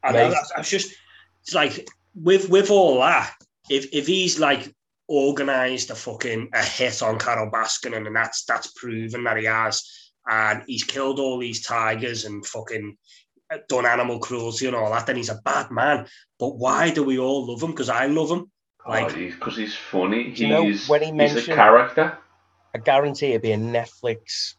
I 0.03 0.11
know 0.11 0.27
Mate. 0.27 0.31
that's, 0.31 0.51
that's 0.55 0.69
just 0.69 0.93
it's 1.43 1.53
like 1.55 1.87
with 2.13 2.49
with 2.49 2.69
all 2.71 2.99
that, 2.99 3.31
if 3.69 3.87
if 3.93 4.05
he's 4.07 4.37
like 4.39 4.73
organised 5.09 5.89
a 5.91 5.95
fucking 5.95 6.49
a 6.53 6.63
hit 6.63 7.01
on 7.01 7.17
Carole 7.19 7.49
Baskin 7.51 7.95
and 7.95 8.13
that's 8.15 8.43
that's 8.45 8.67
proven 8.73 9.23
that 9.23 9.37
he 9.37 9.45
has, 9.45 9.83
and 10.29 10.61
he's 10.67 10.83
killed 10.83 11.19
all 11.19 11.39
these 11.39 11.61
tigers 11.65 12.25
and 12.25 12.45
fucking 12.45 12.97
uh, 13.51 13.57
done 13.69 13.85
animal 13.85 14.19
cruelty 14.19 14.67
and 14.67 14.75
all 14.75 14.91
that, 14.91 15.05
then 15.05 15.15
he's 15.15 15.29
a 15.29 15.39
bad 15.45 15.71
man. 15.71 16.05
But 16.39 16.57
why 16.57 16.89
do 16.89 17.03
we 17.03 17.17
all 17.19 17.47
love 17.49 17.61
him? 17.63 17.71
Because 17.71 17.89
I 17.89 18.07
love 18.07 18.29
him. 18.29 18.51
Like 18.87 19.07
Because 19.07 19.15
he's, 19.19 19.35
'cause 19.35 19.57
he's 19.57 19.75
funny. 19.75 20.31
Do 20.31 20.43
you 20.43 20.49
know 20.49 20.65
he's, 20.65 20.87
when 20.87 21.01
he 21.01 21.11
he's 21.27 21.35
a 21.47 21.55
character. 21.55 22.17
I 22.73 22.77
guarantee 22.77 23.27
it'd 23.27 23.41
be 23.41 23.53
a 23.53 23.57
Netflix, 23.57 24.55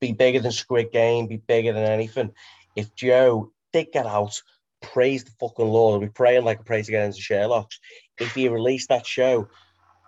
be 0.00 0.12
bigger 0.12 0.38
than 0.40 0.52
Squid 0.52 0.92
Game, 0.92 1.26
be 1.26 1.38
bigger 1.38 1.72
than 1.72 1.84
anything. 1.84 2.30
If 2.76 2.94
Joe 2.94 3.52
did 3.72 3.88
get 3.92 4.06
out, 4.06 4.40
praise 4.82 5.24
the 5.24 5.30
fucking 5.40 5.66
Lord, 5.66 6.02
we 6.02 6.08
praying 6.08 6.44
like 6.44 6.60
a 6.60 6.82
to 6.82 6.90
get 6.90 7.04
into 7.06 7.20
Sherlock's. 7.20 7.80
If 8.20 8.34
he 8.34 8.48
released 8.48 8.90
that 8.90 9.06
show, 9.06 9.48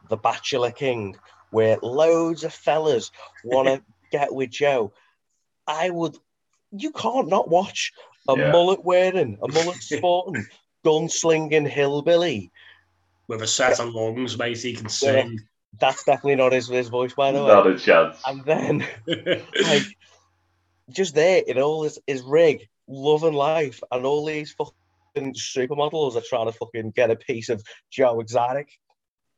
The 0.09 0.17
Bachelor 0.17 0.71
King, 0.71 1.17
where 1.51 1.79
loads 1.83 2.45
of 2.45 2.53
fellas 2.53 3.11
want 3.43 3.69
to 3.69 3.83
get 4.13 4.33
with 4.35 4.51
Joe, 4.51 4.93
I 5.67 5.91
would. 5.91 6.17
You 6.73 6.93
can't 6.93 7.29
not 7.29 7.49
watch 7.49 7.93
a 8.29 8.37
Yeah. 8.39 8.53
mullet 8.53 8.85
wearing, 8.85 9.39
a 9.43 9.49
mullet 9.49 9.77
sporting, 9.83 10.47
gunslinging 10.85 11.67
hillbilly. 11.69 12.53
With 13.31 13.43
a 13.43 13.47
set 13.47 13.79
of 13.79 13.95
lungs, 13.95 14.37
mate, 14.37 14.59
he 14.59 14.73
can 14.73 14.89
sing. 14.89 15.39
That's 15.79 16.03
definitely 16.03 16.35
not 16.35 16.51
his, 16.51 16.67
his 16.67 16.89
voice, 16.89 17.15
by 17.15 17.31
the 17.31 17.45
way. 17.45 17.47
Not 17.47 17.69
a 17.69 17.79
chance. 17.79 18.21
And 18.27 18.45
then, 18.45 18.85
like, 19.07 19.85
just 20.91 21.15
there 21.15 21.41
in 21.47 21.57
all 21.59 21.85
his, 21.85 22.01
his 22.09 22.23
rig, 22.23 22.67
love 22.89 23.23
and 23.23 23.37
life, 23.37 23.81
and 23.93 24.05
all 24.05 24.27
these 24.27 24.51
fucking 24.51 25.35
supermodels 25.35 26.17
are 26.17 26.25
trying 26.29 26.47
to 26.47 26.53
fucking 26.53 26.91
get 26.91 27.13
a 27.13 27.15
piece 27.15 27.51
of 27.51 27.63
Joe 27.89 28.19
Exotic. 28.19 28.69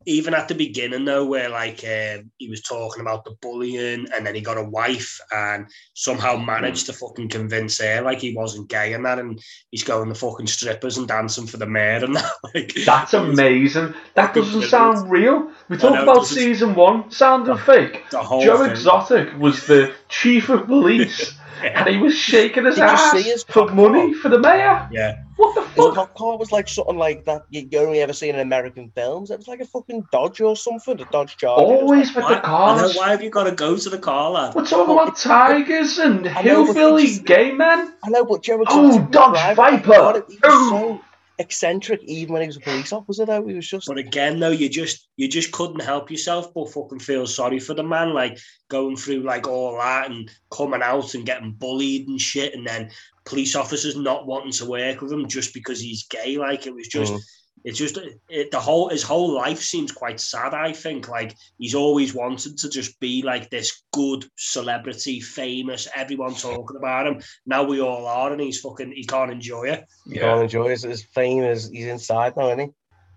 Even 0.07 0.35
at 0.35 0.49
the 0.49 0.55
beginning, 0.55 1.05
though, 1.05 1.25
where 1.25 1.49
like 1.49 1.85
um, 1.85 2.31
he 2.39 2.49
was 2.49 2.63
talking 2.63 3.01
about 3.01 3.25
the 3.25 3.35
bullying, 3.41 4.07
and 4.15 4.27
then 4.27 4.35
he 4.35 4.41
got 4.41 4.59
a 4.59 4.65
wife, 4.65 5.21
and 5.31 5.67
somehow 5.95 6.37
managed 6.37 6.87
to 6.87 6.93
fucking 6.93 7.29
convince 7.29 7.81
her 7.81 8.03
like 8.03 8.21
he 8.21 8.35
wasn't 8.35 8.69
gay 8.69 8.93
and 8.93 9.05
that, 9.05 9.19
and 9.19 9.41
he's 9.71 9.85
going 9.85 10.09
to 10.09 10.15
fucking 10.15 10.47
strippers 10.47 10.99
and 10.99 11.09
dancing 11.09 11.47
for 11.47 11.57
the 11.57 11.67
mayor 11.67 12.05
and 12.05 12.17
that. 12.17 12.31
Like, 12.55 12.75
That's 12.85 13.15
amazing. 13.15 13.95
That 14.15 14.35
doesn't 14.35 14.63
sound 14.63 15.11
real. 15.11 15.51
We 15.69 15.79
talked 15.79 15.95
know, 15.95 16.03
about 16.03 16.27
season 16.27 16.75
one 16.75 17.11
sounding 17.11 17.57
fake. 17.57 18.05
the 18.11 18.19
whole 18.23 18.43
Joe 18.45 18.59
thing. 18.59 18.71
Exotic 18.73 19.39
was 19.39 19.67
the 19.67 19.95
chief 20.09 20.49
of 20.51 20.67
police, 20.67 21.35
and 21.63 21.89
he 21.89 21.97
was 21.99 22.15
shaking 22.15 22.67
his 22.67 22.75
Did 22.75 22.85
ass 22.85 23.13
his 23.15 23.45
for 23.45 23.69
money 23.73 24.13
for 24.13 24.29
the 24.29 24.39
mayor. 24.39 24.89
Yeah, 24.93 25.23
What 25.37 25.55
the 25.55 25.62
His 25.75 25.95
cop 25.95 26.15
car 26.17 26.37
was 26.37 26.53
like 26.53 26.69
something 26.69 26.97
like 26.97 27.25
that 27.25 27.43
you 27.51 27.69
you 27.71 27.79
only 27.79 28.01
ever 28.01 28.13
see 28.13 28.29
in 28.29 28.39
American 28.39 28.91
films. 28.95 29.31
It 29.31 29.39
was 29.39 29.49
like 29.49 29.61
a 29.61 29.65
fucking 29.67 30.05
Dodge 30.13 30.41
or 30.41 30.57
something, 30.57 31.01
a 31.01 31.05
Dodge 31.07 31.37
Charger. 31.37 31.63
Always 31.63 32.15
with 32.15 32.25
why, 32.25 32.35
the 32.35 32.39
I 32.47 32.75
know, 32.77 32.83
cars. 32.83 32.97
why 32.97 33.11
have 33.11 33.23
you 33.23 33.31
got 33.31 33.45
to 33.45 33.53
go 33.53 33.77
to 33.77 33.91
the 33.91 33.99
car, 33.99 34.31
lad? 34.31 34.55
We're 34.55 34.67
talking 34.67 34.93
about 34.95 35.17
tigers 35.17 35.99
and 35.99 36.27
hillbilly 36.27 37.19
gay 37.19 37.53
men. 37.53 37.95
I 38.05 38.11
know, 38.11 38.25
but 38.25 38.43
Joe 38.43 38.63
Oh. 38.69 39.07
Dodge? 39.11 39.57
Viper. 39.57 40.25
Oh. 40.45 40.71
so 40.71 41.01
eccentric, 41.39 42.03
even 42.05 42.33
when 42.33 42.43
he 42.43 42.49
was 42.49 42.57
a 42.57 42.61
police 42.61 42.93
officer. 42.93 43.27
Though 43.27 43.47
he 43.47 43.55
was 43.55 43.69
just 43.69 43.87
But 43.87 43.99
again, 43.99 44.41
though, 44.41 44.51
you 44.51 44.69
just 44.69 45.09
you 45.17 45.29
just 45.29 45.53
couldn't 45.53 45.83
help 45.83 46.11
yourself 46.11 46.53
but 46.55 46.73
fucking 46.73 47.01
feel 47.01 47.27
sorry 47.27 47.59
for 47.59 47.75
the 47.75 47.83
man, 47.83 48.15
like 48.15 48.39
going 48.69 48.97
through 48.97 49.21
like 49.23 49.47
all 49.47 49.77
that 49.79 50.11
and 50.11 50.31
coming 50.51 50.83
out 50.83 51.15
and 51.15 51.27
getting 51.27 51.53
bullied 51.53 52.09
and 52.09 52.21
shit, 52.21 52.55
and 52.55 52.67
then 52.67 52.91
police 53.25 53.55
officers 53.57 53.97
not 53.97 54.27
wanting 54.27 54.53
to 54.53 54.67
work 54.67 55.01
with 55.01 55.13
him 55.13 55.27
just 55.29 55.55
because 55.55 55.81
he's 55.81 56.07
gay. 56.09 56.37
Like 56.39 56.67
it 56.67 56.75
was 56.75 56.89
just, 56.89 57.13
Mm. 57.13 57.21
It's 57.65 57.79
just 57.79 57.99
it, 58.29 58.51
the 58.51 58.61
whole 58.61 58.89
his 58.89 59.03
whole 59.03 59.33
life 59.33 59.61
seems 59.61 59.93
quite 59.93 60.21
sad. 60.21 60.55
I 60.55 60.73
think 60.73 61.09
like 61.09 61.37
he's 61.59 61.75
always 61.75 62.15
wanted 62.15 62.59
to 62.59 62.69
just 62.69 62.99
be 62.99 63.23
like 63.23 63.51
this 63.51 63.83
good 63.93 64.25
celebrity, 64.37 65.21
famous, 65.21 65.89
everyone 65.95 66.35
talking 66.35 66.77
about 66.77 67.07
him. 67.07 67.23
Now 67.47 67.63
we 67.63 67.81
all 67.81 68.07
are, 68.07 68.33
and 68.33 68.41
he's 68.41 68.61
fucking 68.61 68.93
he 68.93 69.05
can't 69.05 69.31
enjoy 69.31 69.65
it. 69.65 69.85
you 70.07 70.21
can't 70.21 70.43
enjoy 70.43 70.71
his, 70.71 70.83
his 70.83 71.05
fame. 71.05 71.45
Is 71.45 71.69
he's 71.71 71.87
inside 71.87 72.37
now, 72.37 72.49
isn't 72.49 72.59
he? 72.59 72.69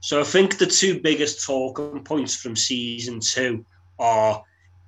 So 0.02 0.22
I 0.22 0.24
think 0.24 0.58
the 0.58 0.68
two 0.68 1.00
biggest 1.00 1.46
talking 1.46 2.04
points 2.04 2.36
from 2.36 2.56
season 2.56 3.20
two 3.20 3.66
are 3.98 4.44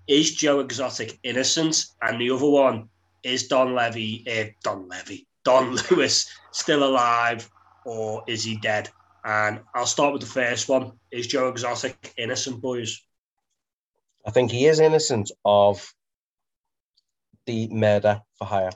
is 0.08 0.36
Joe 0.36 0.60
Exotic 0.60 1.18
innocent, 1.24 1.86
and 2.02 2.22
the 2.22 2.30
other 2.30 2.50
one 2.50 2.90
is 3.24 3.48
Don 3.48 3.74
Levy, 3.74 4.24
uh, 4.30 4.52
Don 4.64 4.88
Levy, 4.88 5.26
Don 5.44 5.76
Lewis 5.92 6.30
still 6.52 6.84
alive, 6.84 7.50
or 7.86 8.24
is 8.28 8.44
he 8.44 8.58
dead? 8.58 8.90
And 9.28 9.60
I'll 9.76 9.86
start 9.86 10.14
with 10.14 10.22
the 10.22 10.28
first 10.28 10.70
one: 10.70 10.94
Is 11.12 11.28
Joe 11.28 11.50
Exotic 11.50 12.14
innocent, 12.18 12.62
boys? 12.62 13.02
I 14.26 14.32
think 14.32 14.52
he 14.52 14.68
is 14.68 14.80
innocent 14.80 15.32
of 15.44 15.94
the 17.46 17.68
murder 17.68 18.22
for 18.38 18.46
hire. 18.46 18.72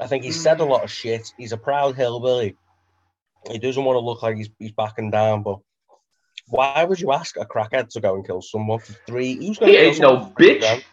I 0.00 0.06
think 0.06 0.24
he's 0.24 0.42
said 0.42 0.60
a 0.60 0.64
lot 0.64 0.82
of 0.82 0.90
shit. 0.90 1.30
He's 1.36 1.52
a 1.52 1.58
proud 1.58 1.94
hillbilly. 1.94 2.56
He 3.50 3.58
doesn't 3.58 3.84
want 3.84 3.96
to 3.96 4.00
look 4.00 4.22
like 4.22 4.36
he's, 4.36 4.48
he's 4.58 4.72
backing 4.72 5.10
down, 5.10 5.42
but 5.42 5.58
why 6.48 6.82
would 6.82 6.98
you 6.98 7.12
ask 7.12 7.36
a 7.36 7.44
crackhead 7.44 7.90
to 7.90 8.00
go 8.00 8.14
and 8.14 8.26
kill 8.26 8.40
someone 8.40 8.78
for 8.78 8.94
three? 9.06 9.34
Who's 9.34 9.58
going 9.58 9.72
He 9.72 9.76
to 9.76 9.82
kill 9.82 9.90
ain't 9.90 10.00
no 10.00 10.08
someone 10.08 10.30
for 10.30 10.36
three 10.36 10.54
bitch. 10.56 10.60
grand? 10.60 10.84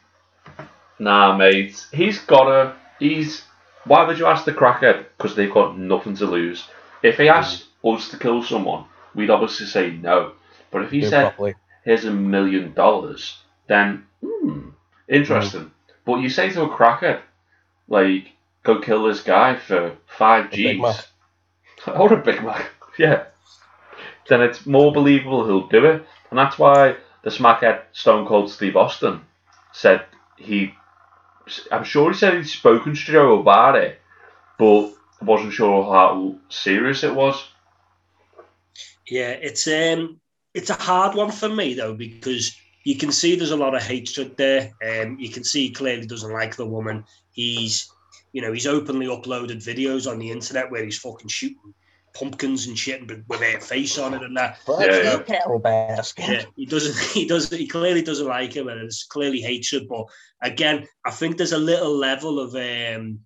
Nah, 0.99 1.37
mate. 1.37 1.85
He's 1.93 2.19
gotta. 2.19 2.75
He's. 2.99 3.43
Why 3.85 4.03
would 4.05 4.19
you 4.19 4.27
ask 4.27 4.43
the 4.43 4.51
crackhead? 4.51 5.05
Because 5.17 5.37
they've 5.37 5.53
got 5.53 5.77
nothing 5.77 6.17
to 6.17 6.25
lose. 6.25 6.67
If 7.01 7.17
he 7.17 7.29
asked 7.29 7.65
us 7.83 8.09
to 8.09 8.17
kill 8.17 8.43
someone, 8.43 8.85
we'd 9.15 9.29
obviously 9.29 9.65
say 9.67 9.91
no. 9.91 10.33
But 10.71 10.83
if 10.83 10.91
he 10.91 11.01
Do 11.01 11.07
said, 11.09 11.23
properly. 11.29 11.55
here's 11.83 12.05
a 12.05 12.11
million 12.11 12.73
dollars, 12.73 13.37
then, 13.67 14.05
hmm, 14.23 14.69
interesting. 15.07 15.71
But 16.05 16.17
you 16.17 16.29
say 16.29 16.49
to 16.51 16.63
a 16.63 16.69
crackhead, 16.69 17.21
like, 17.87 18.33
go 18.63 18.79
kill 18.79 19.03
this 19.03 19.21
guy 19.21 19.55
for 19.55 19.95
five 20.07 20.51
G's. 20.51 20.79
Or 21.87 22.13
a 22.13 22.17
Big 22.17 22.41
Mac, 22.43 22.71
yeah. 22.97 23.25
Then 24.29 24.41
it's 24.41 24.65
more 24.65 24.93
believable 24.93 25.45
he'll 25.45 25.67
do 25.67 25.85
it. 25.85 26.05
And 26.29 26.39
that's 26.39 26.57
why 26.57 26.95
the 27.23 27.29
smackhead 27.29 27.81
Stone 27.91 28.25
Cold 28.27 28.49
Steve 28.49 28.77
Austin 28.77 29.21
said 29.73 30.05
he. 30.37 30.73
I'm 31.71 31.83
sure 31.83 32.11
he 32.11 32.17
said 32.17 32.35
he'd 32.35 32.47
spoken 32.47 32.93
to 32.95 32.99
Joe 32.99 33.39
about 33.39 33.75
it, 33.75 33.99
but 34.57 34.93
wasn't 35.21 35.53
sure 35.53 35.83
how 35.83 36.35
serious 36.49 37.03
it 37.03 37.13
was. 37.13 37.49
Yeah, 39.07 39.31
it's 39.31 39.67
um, 39.67 40.19
it's 40.53 40.69
a 40.69 40.75
hard 40.75 41.15
one 41.15 41.31
for 41.31 41.49
me 41.49 41.73
though 41.73 41.93
because 41.93 42.55
you 42.83 42.97
can 42.97 43.11
see 43.11 43.35
there's 43.35 43.51
a 43.51 43.57
lot 43.57 43.75
of 43.75 43.83
hatred 43.83 44.35
there. 44.37 44.71
Um, 44.85 45.17
you 45.19 45.29
can 45.29 45.43
see 45.43 45.67
he 45.67 45.73
clearly 45.73 46.05
doesn't 46.05 46.31
like 46.31 46.55
the 46.55 46.65
woman. 46.65 47.05
He's, 47.31 47.89
you 48.33 48.41
know, 48.41 48.51
he's 48.51 48.67
openly 48.67 49.07
uploaded 49.07 49.63
videos 49.63 50.09
on 50.09 50.19
the 50.19 50.31
internet 50.31 50.69
where 50.69 50.83
he's 50.83 50.99
fucking 50.99 51.29
shooting 51.29 51.73
pumpkins 52.13 52.67
and 52.67 52.77
shit 52.77 53.07
with 53.07 53.25
with 53.27 53.39
their 53.39 53.59
face 53.59 53.97
on 53.97 54.13
it 54.13 54.23
and 54.23 54.37
that. 54.37 54.59
But 54.65 54.81
Yeah, 54.81 54.95
it's 54.95 55.05
yeah. 55.05 55.15
a 55.15 55.23
kettle 55.23 55.59
basket. 55.59 56.29
Yeah, 56.29 56.43
he 56.55 56.65
doesn't. 56.65 56.95
He 57.13 57.25
doesn't. 57.25 57.57
He 57.57 57.67
clearly 57.67 58.01
doesn't 58.01 58.27
like 58.27 58.53
him, 58.53 58.67
and 58.67 58.81
it's 58.81 59.03
clearly 59.03 59.41
hatred. 59.41 59.87
But 59.87 60.05
again, 60.41 60.87
I 61.05 61.11
think 61.11 61.37
there's 61.37 61.51
a 61.53 61.57
little 61.57 61.95
level 61.95 62.39
of 62.39 62.55
um. 62.55 63.19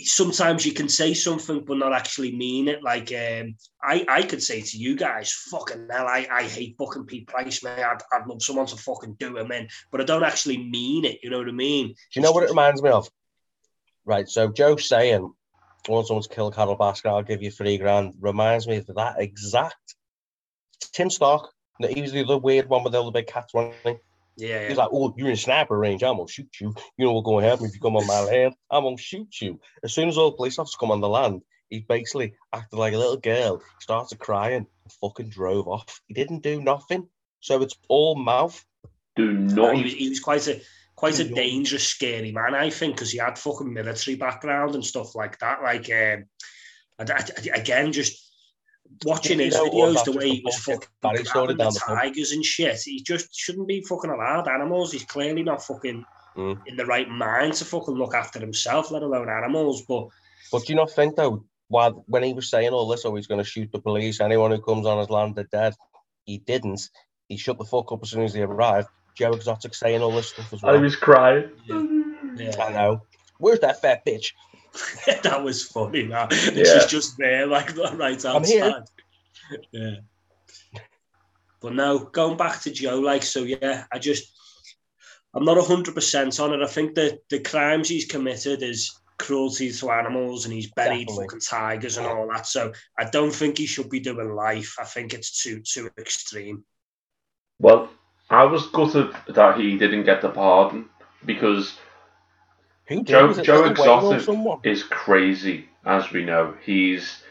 Sometimes 0.00 0.66
you 0.66 0.72
can 0.72 0.88
say 0.88 1.14
something 1.14 1.64
but 1.64 1.78
not 1.78 1.92
actually 1.92 2.34
mean 2.34 2.66
it. 2.68 2.82
Like 2.82 3.12
um, 3.12 3.54
I, 3.82 4.04
I 4.08 4.22
could 4.22 4.42
say 4.42 4.60
to 4.60 4.76
you 4.76 4.96
guys, 4.96 5.32
"Fucking 5.50 5.88
hell, 5.90 6.06
I, 6.08 6.26
I 6.30 6.42
hate 6.42 6.76
fucking 6.78 7.04
Pete 7.04 7.28
Price, 7.28 7.62
man. 7.62 7.78
I'd, 7.78 8.02
I'd 8.12 8.26
love 8.26 8.42
someone 8.42 8.66
to 8.66 8.76
fucking 8.76 9.16
do 9.20 9.36
him 9.36 9.52
in," 9.52 9.68
but 9.92 10.00
I 10.00 10.04
don't 10.04 10.24
actually 10.24 10.58
mean 10.58 11.04
it. 11.04 11.20
You 11.22 11.30
know 11.30 11.38
what 11.38 11.48
I 11.48 11.52
mean? 11.52 11.88
Do 11.88 11.94
you 12.14 12.22
know 12.22 12.32
what 12.32 12.42
it 12.42 12.50
reminds 12.50 12.82
me 12.82 12.90
of? 12.90 13.08
Right, 14.04 14.28
so 14.28 14.50
Joe 14.50 14.76
saying, 14.76 15.32
"I 15.88 15.92
want 15.92 16.08
someone 16.08 16.24
to 16.24 16.28
kill 16.28 16.50
Carole 16.50 16.76
Baskin, 16.76 17.10
I'll 17.10 17.22
give 17.22 17.42
you 17.42 17.52
three 17.52 17.78
grand," 17.78 18.14
reminds 18.20 18.66
me 18.66 18.78
of 18.78 18.86
that 18.86 19.20
exact 19.20 19.94
Tim 20.92 21.08
Stark. 21.08 21.50
He 21.78 22.02
was 22.02 22.12
the 22.12 22.24
other 22.24 22.38
weird 22.38 22.68
one 22.68 22.82
with 22.82 22.94
all 22.94 23.04
the 23.04 23.10
big 23.10 23.26
cats 23.26 23.54
running. 23.54 23.98
Yeah, 24.36 24.66
He's 24.68 24.76
yeah. 24.76 24.82
like, 24.82 24.90
"Oh, 24.92 25.14
you're 25.16 25.30
in 25.30 25.36
sniper 25.36 25.78
range. 25.78 26.02
I'm 26.02 26.16
gonna 26.16 26.28
shoot 26.28 26.48
you. 26.60 26.74
You 26.96 27.04
know 27.06 27.12
what's 27.12 27.24
going 27.26 27.44
to 27.44 27.50
happen 27.50 27.66
if 27.66 27.74
you 27.74 27.80
come 27.80 27.96
on 27.96 28.06
my 28.06 28.20
land. 28.24 28.54
I'm 28.70 28.82
gonna 28.84 28.96
shoot 28.96 29.40
you." 29.40 29.60
As 29.82 29.92
soon 29.94 30.08
as 30.08 30.18
all 30.18 30.30
the 30.30 30.36
police 30.36 30.58
officers 30.58 30.76
come 30.76 30.90
on 30.90 31.00
the 31.00 31.08
land, 31.08 31.42
he 31.70 31.80
basically 31.80 32.34
acted 32.52 32.76
like 32.76 32.94
a 32.94 32.98
little 32.98 33.16
girl, 33.16 33.62
started 33.80 34.18
crying, 34.18 34.66
and 34.84 34.92
fucking 35.00 35.28
drove 35.28 35.68
off. 35.68 36.00
He 36.06 36.14
didn't 36.14 36.42
do 36.42 36.60
nothing. 36.60 37.08
So 37.40 37.62
it's 37.62 37.76
all 37.88 38.16
mouth. 38.16 38.64
Do 39.16 39.32
not. 39.32 39.76
he 39.76 39.82
was 39.84 39.92
he 39.92 40.08
was 40.08 40.20
quite 40.20 40.46
a 40.48 40.60
quite 40.96 41.18
a 41.20 41.24
Yeah. 41.24 41.34
dangerous, 41.34 41.86
scary 41.86 42.32
man, 42.32 42.54
I 42.54 42.70
think, 42.70 42.96
because 42.96 43.10
he 43.12 43.18
had 43.18 43.38
fucking 43.38 43.72
military 43.72 44.16
background 44.16 44.74
and 44.74 44.84
stuff 44.84 45.14
like 45.14 45.38
that. 45.40 45.62
Like, 45.62 45.90
um, 45.90 46.24
and 46.98 47.10
I- 47.10 47.24
I- 47.36 47.58
again, 47.58 47.92
just 47.92 48.20
watching 49.04 49.38
You 49.38 49.46
his 49.46 49.54
know 49.54 49.70
videos, 49.70 50.04
the 50.04 50.12
way 50.12 50.30
he 50.30 50.42
was 50.44 50.54
bullshit 50.64 50.84
fucking 50.84 50.88
that 51.02 51.32
grabbing 51.32 51.56
down 51.56 51.72
the 51.74 51.80
the 51.80 51.80
tigers 51.86 52.32
and 52.32 52.44
shit, 52.44 52.80
he 52.80 53.02
just 53.02 53.34
shouldn't 53.34 53.68
be 53.68 53.80
fucking 53.82 54.10
allowed 54.10 54.48
animals. 54.48 54.92
He's 54.92 55.04
clearly 55.04 55.42
not 55.42 55.62
fucking 55.62 56.04
Mm. 56.36 56.58
in 56.66 56.76
the 56.76 56.84
right 56.84 57.08
mind 57.08 57.54
to 57.54 57.64
fucking 57.64 57.94
look 57.94 58.12
after 58.12 58.40
himself, 58.40 58.90
let 58.90 59.02
alone 59.02 59.28
animals. 59.28 59.82
But 59.86 60.08
But 60.50 60.66
do 60.66 60.72
you 60.72 60.76
not 60.76 60.90
think 60.90 61.14
though, 61.14 61.44
while 61.68 62.04
when 62.08 62.24
he 62.24 62.32
was 62.32 62.50
saying 62.50 62.70
all 62.70 62.88
this, 62.88 63.04
oh, 63.04 63.14
he's 63.14 63.28
going 63.28 63.38
to 63.38 63.48
shoot 63.48 63.70
the 63.70 63.78
police, 63.78 64.20
anyone 64.20 64.50
who 64.50 64.60
comes 64.60 64.84
on 64.84 64.98
his 64.98 65.10
land, 65.10 65.36
they're 65.36 65.44
dead. 65.44 65.74
He 66.24 66.38
didn't. 66.38 66.90
He 67.28 67.36
shut 67.36 67.58
the 67.58 67.64
fuck 67.64 67.92
up 67.92 68.00
as 68.02 68.10
soon 68.10 68.24
as 68.24 68.34
he 68.34 68.42
arrived. 68.42 68.88
Joe 69.16 69.32
Exotic 69.32 69.74
saying 69.74 70.02
all 70.02 70.10
this 70.12 70.30
stuff 70.30 70.52
as 70.52 70.60
well. 70.62 70.72
I 70.72 70.74
well. 70.74 70.82
was 70.82 70.96
crying. 70.96 71.50
I 71.70 72.12
yeah, 72.36 72.68
know. 72.70 73.02
Where's 73.38 73.60
that 73.60 73.80
fat 73.80 74.04
bitch? 74.04 74.32
that 75.22 75.42
was 75.42 75.64
funny. 75.64 76.04
Man. 76.04 76.28
Yeah. 76.30 76.64
She's 76.64 76.86
just 76.86 77.16
there, 77.18 77.46
like 77.46 77.76
right 77.76 78.00
outside. 78.00 78.36
I'm 78.36 78.44
here. 78.44 78.84
Yeah. 79.72 79.96
But 81.60 81.74
no, 81.74 81.98
going 81.98 82.36
back 82.36 82.60
to 82.62 82.70
Joe, 82.70 83.00
like 83.00 83.22
so, 83.22 83.42
yeah, 83.42 83.84
I 83.92 83.98
just 83.98 84.32
I'm 85.34 85.44
not 85.44 85.64
hundred 85.66 85.94
percent 85.94 86.38
on 86.40 86.52
it. 86.52 86.62
I 86.62 86.66
think 86.66 86.94
that 86.94 87.20
the 87.30 87.40
crimes 87.40 87.88
he's 87.88 88.06
committed 88.06 88.62
is 88.62 88.98
cruelty 89.18 89.72
to 89.72 89.90
animals 89.90 90.44
and 90.44 90.52
he's 90.52 90.70
buried 90.72 91.06
Definitely. 91.06 91.26
fucking 91.26 91.40
tigers 91.40 91.96
and 91.96 92.06
all 92.06 92.28
that. 92.28 92.46
So 92.46 92.72
I 92.98 93.04
don't 93.04 93.32
think 93.32 93.58
he 93.58 93.66
should 93.66 93.88
be 93.88 94.00
doing 94.00 94.34
life. 94.34 94.76
I 94.78 94.84
think 94.84 95.14
it's 95.14 95.42
too 95.42 95.60
too 95.60 95.90
extreme. 95.98 96.64
Well, 97.58 97.88
I 98.30 98.44
was 98.44 98.66
gutted 98.68 99.12
that 99.28 99.58
he 99.58 99.78
didn't 99.78 100.04
get 100.04 100.22
the 100.22 100.30
pardon 100.30 100.86
because 101.24 101.78
Who 102.86 102.96
did? 102.96 103.06
Joe, 103.06 103.32
Joe 103.32 103.60
Lil 103.62 103.74
Wayne 103.74 104.04
or 104.04 104.14
Exotic 104.16 104.66
is 104.66 104.82
crazy, 104.82 105.68
as 105.84 106.10
we 106.12 106.24
know. 106.24 106.54
He's 106.62 107.22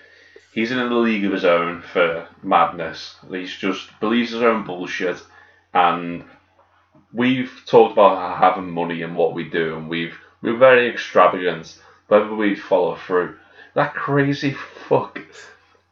he's 0.54 0.72
in 0.72 0.80
a 0.80 0.86
league 0.86 1.26
of 1.26 1.32
his 1.32 1.46
own 1.46 1.82
for 1.82 2.28
madness. 2.42 3.16
He's 3.30 3.56
just 3.56 3.90
believes 4.00 4.32
his 4.32 4.42
own 4.42 4.66
bullshit, 4.66 5.22
and 5.74 6.24
we've 7.14 7.52
talked 7.66 7.94
about 7.94 8.40
having 8.40 8.70
money 8.70 9.02
and 9.04 9.16
what 9.16 9.34
we 9.34 9.44
do, 9.44 9.78
and 9.78 9.90
we've 9.90 10.16
we're 10.42 10.58
very 10.58 10.90
extravagant. 10.90 11.80
Whether 12.08 12.36
we 12.36 12.56
follow 12.56 12.96
through, 12.96 13.38
that 13.76 13.94
crazy 13.94 14.56
fuck 14.88 15.20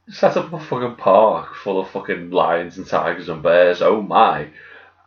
set 0.09 0.37
up 0.37 0.51
a 0.53 0.59
fucking 0.59 0.95
park 0.95 1.55
full 1.55 1.79
of 1.79 1.89
fucking 1.89 2.31
lions 2.31 2.77
and 2.77 2.85
tigers 2.85 3.29
and 3.29 3.41
bears. 3.41 3.81
Oh 3.81 4.01
my! 4.01 4.49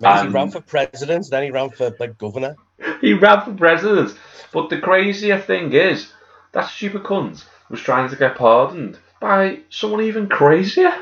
Maybe 0.00 0.20
he 0.20 0.28
ran 0.28 0.50
for 0.50 0.60
president, 0.60 1.28
then 1.30 1.42
he 1.42 1.50
ran 1.50 1.70
for 1.70 1.94
like 2.00 2.18
governor. 2.18 2.56
He 3.00 3.12
ran 3.12 3.44
for 3.44 3.54
president. 3.54 4.16
But 4.52 4.70
the 4.70 4.78
crazier 4.78 5.38
thing 5.38 5.72
is, 5.72 6.12
that 6.52 6.68
stupid 6.68 7.02
cunt 7.02 7.44
was 7.68 7.80
trying 7.80 8.08
to 8.10 8.16
get 8.16 8.36
pardoned 8.36 8.98
by 9.20 9.60
someone 9.70 10.02
even 10.02 10.28
crazier. 10.28 10.94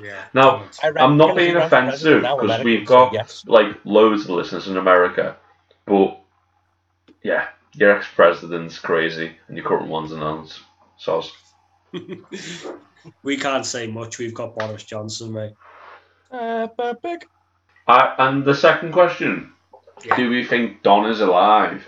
Yeah. 0.00 0.24
Now, 0.34 0.64
I 0.82 0.92
I'm 0.98 1.16
not 1.16 1.36
reckon 1.36 1.38
if 1.38 1.46
he 1.46 1.52
being 1.52 1.56
offensive 1.56 2.22
because 2.22 2.64
we've 2.64 2.86
got 2.86 3.12
yes. 3.12 3.44
like 3.46 3.78
loads 3.84 4.24
of 4.24 4.30
listeners 4.30 4.68
in 4.68 4.76
America, 4.76 5.36
but 5.86 6.20
yeah, 7.22 7.48
your 7.74 7.96
ex-president's 7.96 8.78
crazy 8.78 9.32
and 9.48 9.56
your 9.56 9.66
current 9.66 9.88
one's 9.88 10.12
an 10.12 10.22
ounce. 10.22 10.60
So 10.98 11.22
we 13.22 13.36
can't 13.36 13.66
say 13.66 13.86
much. 13.86 14.18
We've 14.18 14.34
got 14.34 14.56
Boris 14.56 14.84
Johnson, 14.84 15.32
mate. 15.32 15.54
Uh, 16.30 16.68
but 16.76 17.02
big. 17.02 17.26
I, 17.86 18.14
and 18.18 18.44
the 18.44 18.54
second 18.54 18.92
question: 18.92 19.52
Yeah. 20.04 20.16
Do 20.16 20.30
we 20.30 20.44
think 20.44 20.82
Don 20.82 21.06
is 21.10 21.20
alive? 21.20 21.86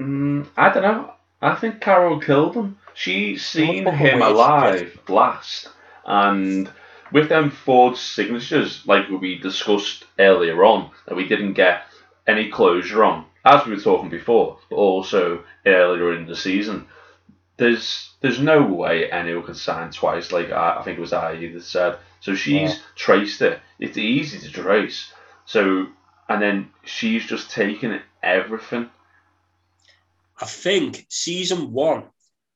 Mm, 0.00 0.46
I 0.56 0.72
don't 0.72 0.82
know. 0.82 1.12
I 1.40 1.54
think 1.54 1.80
Carol 1.80 2.20
killed 2.20 2.54
him. 2.54 2.78
She 2.94 3.36
seen 3.36 3.86
him 3.86 4.18
weird 4.20 4.32
alive 4.32 4.98
last, 5.08 5.68
and 6.04 6.70
with 7.12 7.28
them 7.28 7.50
forged 7.50 7.98
signatures, 7.98 8.82
like 8.86 9.08
we 9.08 9.38
discussed 9.38 10.04
earlier 10.18 10.64
on, 10.64 10.90
that 11.06 11.14
we 11.16 11.28
didn't 11.28 11.52
get 11.54 11.82
any 12.26 12.50
closure 12.50 13.04
on, 13.04 13.24
as 13.44 13.64
we 13.66 13.74
were 13.74 13.80
talking 13.80 14.10
before, 14.10 14.58
but 14.68 14.76
also 14.76 15.44
earlier 15.64 16.12
in 16.14 16.26
the 16.26 16.36
season. 16.36 16.86
There's 17.56 18.12
there's 18.20 18.40
no 18.40 18.62
way 18.62 19.10
anyone 19.10 19.44
could 19.44 19.56
sign 19.56 19.90
twice. 19.90 20.32
Like 20.32 20.50
I, 20.50 20.78
I 20.78 20.82
think 20.82 20.98
it 20.98 21.00
was 21.00 21.12
I 21.12 21.52
that 21.54 21.62
said. 21.62 21.98
So 22.20 22.34
she's 22.34 22.70
Yeah. 22.74 22.82
traced 22.96 23.42
it. 23.42 23.60
It's 23.78 23.96
easy 23.96 24.38
to 24.40 24.50
trace. 24.52 25.12
So 25.44 25.86
and 26.28 26.42
then 26.42 26.68
she's 26.84 27.24
just 27.24 27.50
taken 27.50 28.00
everything. 28.22 28.88
I 30.40 30.46
think 30.46 31.06
season 31.08 31.72
one, 31.72 32.04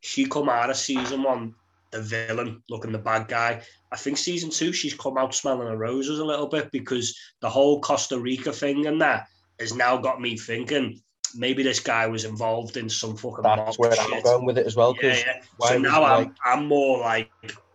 she 0.01 0.27
come 0.27 0.49
out 0.49 0.71
of 0.71 0.77
season 0.77 1.23
one 1.23 1.55
the 1.91 2.01
villain, 2.01 2.63
looking 2.71 2.91
the 2.93 2.99
bad 2.99 3.29
guy. 3.29 3.61
I 3.91 3.97
think 3.97 4.17
season 4.17 4.51
two, 4.51 4.73
she's 4.73 4.95
come 4.95 5.19
out 5.19 5.35
smelling 5.35 5.69
the 5.69 5.77
roses 5.77 6.19
a 6.21 6.25
little 6.25 6.47
bit 6.47 6.71
because 6.71 7.19
the 7.41 7.51
whole 7.51 7.81
Costa 7.81 8.19
Rica 8.19 8.51
thing 8.53 8.87
and 8.87 9.01
that 9.03 9.27
has 9.61 9.75
now 9.75 9.99
got 9.99 10.21
me 10.21 10.37
thinking 10.37 11.01
maybe 11.35 11.63
this 11.63 11.81
guy 11.81 12.07
was 12.07 12.25
involved 12.25 12.77
in 12.79 12.89
some 12.89 13.17
fucking 13.17 13.43
That's 13.43 13.79
where 13.79 13.95
shit. 13.95 14.11
I'm 14.13 14.23
going 14.23 14.47
with 14.47 14.59
it 14.59 14.67
as 14.67 14.75
well. 14.77 14.95
Yeah, 15.03 15.09
Because 15.11 15.25
yeah. 15.25 15.67
So 15.69 15.79
now 15.79 16.05
I'm 16.05 16.25
like- 16.25 16.33
I'm 16.47 16.67
more 16.67 16.99
like 17.01 17.31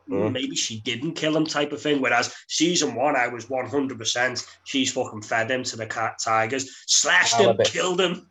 Mm. 0.09 0.31
maybe 0.31 0.55
she 0.55 0.79
didn't 0.81 1.13
kill 1.13 1.35
him 1.35 1.45
type 1.45 1.71
of 1.71 1.81
thing. 1.81 2.01
Whereas 2.01 2.33
season 2.47 2.95
one, 2.95 3.15
I 3.15 3.27
was 3.27 3.49
100 3.49 3.97
percent 3.97 4.45
she's 4.63 4.91
fucking 4.91 5.21
fed 5.21 5.51
him 5.51 5.63
to 5.63 5.75
the 5.75 5.85
cat 5.85 6.17
tigers, 6.23 6.83
slashed 6.85 7.35
him, 7.35 7.57
killed 7.65 7.99
him. 7.99 8.27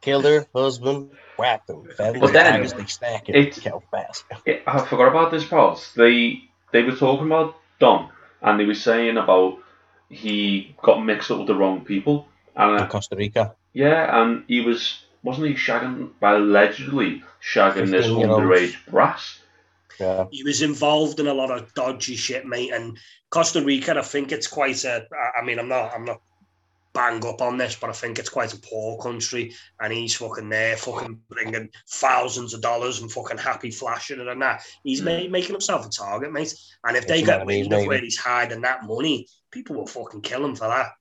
killed 0.00 0.24
her 0.24 0.46
husband, 0.54 1.10
whacked 1.38 1.70
him, 1.70 1.88
fed 1.96 2.14
him 2.14 2.20
But 2.20 2.32
then, 2.32 2.52
tigers, 2.52 2.72
they 2.72 2.84
stack 2.86 3.28
it, 3.28 3.36
it's- 3.36 3.58
kill 3.58 3.82
fast. 3.90 4.24
Yeah, 4.46 4.58
I 4.66 4.84
forgot 4.84 5.08
about 5.08 5.30
this 5.30 5.44
part. 5.44 5.78
They 5.96 6.42
they 6.72 6.82
were 6.82 6.96
talking 6.96 7.26
about 7.26 7.56
Don, 7.78 8.08
and 8.42 8.58
they 8.58 8.64
were 8.64 8.74
saying 8.74 9.16
about 9.16 9.58
he 10.08 10.74
got 10.82 11.04
mixed 11.04 11.30
up 11.30 11.38
with 11.38 11.46
the 11.46 11.54
wrong 11.54 11.84
people, 11.84 12.28
and 12.56 12.76
In 12.76 12.82
uh, 12.82 12.86
Costa 12.88 13.16
Rica. 13.16 13.54
yeah, 13.72 14.20
and 14.22 14.44
he 14.48 14.60
was 14.60 15.04
wasn't 15.22 15.46
he 15.46 15.54
shagging, 15.54 16.10
well, 16.20 16.36
allegedly 16.36 17.22
shagging 17.42 17.90
this 17.90 18.06
underage 18.06 18.74
brass. 18.88 19.38
Yeah. 20.00 20.26
he 20.30 20.42
was 20.42 20.62
involved 20.62 21.20
in 21.20 21.26
a 21.26 21.34
lot 21.34 21.50
of 21.50 21.72
dodgy 21.74 22.16
shit, 22.16 22.46
mate. 22.46 22.72
And 22.72 22.98
Costa 23.30 23.62
Rica, 23.62 23.96
I 23.98 24.02
think 24.02 24.32
it's 24.32 24.46
quite 24.46 24.84
a. 24.84 25.06
I 25.38 25.44
mean, 25.44 25.58
I'm 25.58 25.68
not, 25.68 25.92
I'm 25.94 26.04
not 26.04 26.20
bang 26.94 27.24
up 27.24 27.40
on 27.40 27.56
this, 27.56 27.74
but 27.76 27.88
I 27.88 27.94
think 27.94 28.18
it's 28.18 28.28
quite 28.28 28.52
a 28.52 28.58
poor 28.60 28.98
country, 29.02 29.54
and 29.80 29.92
he's 29.92 30.14
fucking 30.14 30.50
there, 30.50 30.76
fucking 30.76 31.20
bringing 31.30 31.70
thousands 31.88 32.52
of 32.52 32.60
dollars 32.60 33.00
and 33.00 33.10
fucking 33.10 33.38
happy 33.38 33.70
flashing 33.70 34.20
it 34.20 34.28
and 34.28 34.42
that. 34.42 34.62
He's 34.84 35.00
Mm. 35.00 35.24
ma- 35.24 35.30
making 35.30 35.52
himself 35.52 35.86
a 35.86 35.88
target, 35.88 36.32
mate. 36.32 36.54
And 36.84 36.96
if 36.96 37.04
It's 37.04 37.10
they 37.12 37.22
get 37.22 37.46
wind 37.46 37.72
of 37.72 37.86
where 37.86 37.98
he's 38.00 38.18
hiding 38.18 38.60
that 38.62 38.84
money, 38.84 39.26
people 39.50 39.76
will 39.76 39.86
fucking 39.86 40.20
kill 40.20 40.44
him 40.44 40.54
for 40.54 40.68
that. 40.68 40.92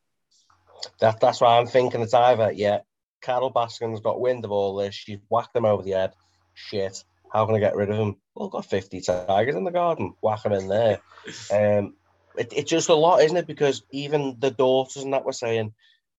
That, 1.00 1.20
that's 1.20 1.42
why 1.42 1.58
I'm 1.58 1.68
thinking 1.68 2.02
it's 2.02 2.14
either, 2.14 2.52
yeah, 2.54 2.80
Carole 3.22 3.52
Baskin's 3.54 4.00
got 4.00 4.20
wind 4.22 4.46
of 4.46 4.52
all 4.52 4.76
this, 4.78 4.96
she's 4.96 5.20
whacked 5.30 5.56
him 5.56 5.66
over 5.66 5.84
the 5.84 5.92
head. 5.92 6.14
Shit, 6.54 7.04
how 7.32 7.46
can 7.46 7.56
I 7.56 7.60
get 7.60 7.76
rid 7.76 7.90
of 7.90 7.98
him? 7.98 8.18
Well, 8.36 8.48
I've 8.48 8.52
got 8.52 8.66
50 8.66 9.02
tigers 9.02 9.56
in 9.56 9.64
the 9.64 9.72
garden, 9.72 10.14
whack 10.22 10.46
him 10.46 10.54
in 10.54 10.68
there. 10.68 11.00
Um, 11.54 11.94
it, 12.36 12.52
it's 12.56 12.70
just 12.70 12.90
a 12.90 12.96
lot, 12.96 13.22
isn't 13.22 13.38
it? 13.38 13.46
Because 13.46 13.84
even 13.92 14.38
the 14.40 14.50
daughters 14.50 15.04
and 15.04 15.14
that 15.14 15.24
were 15.24 15.34
saying 15.34 15.74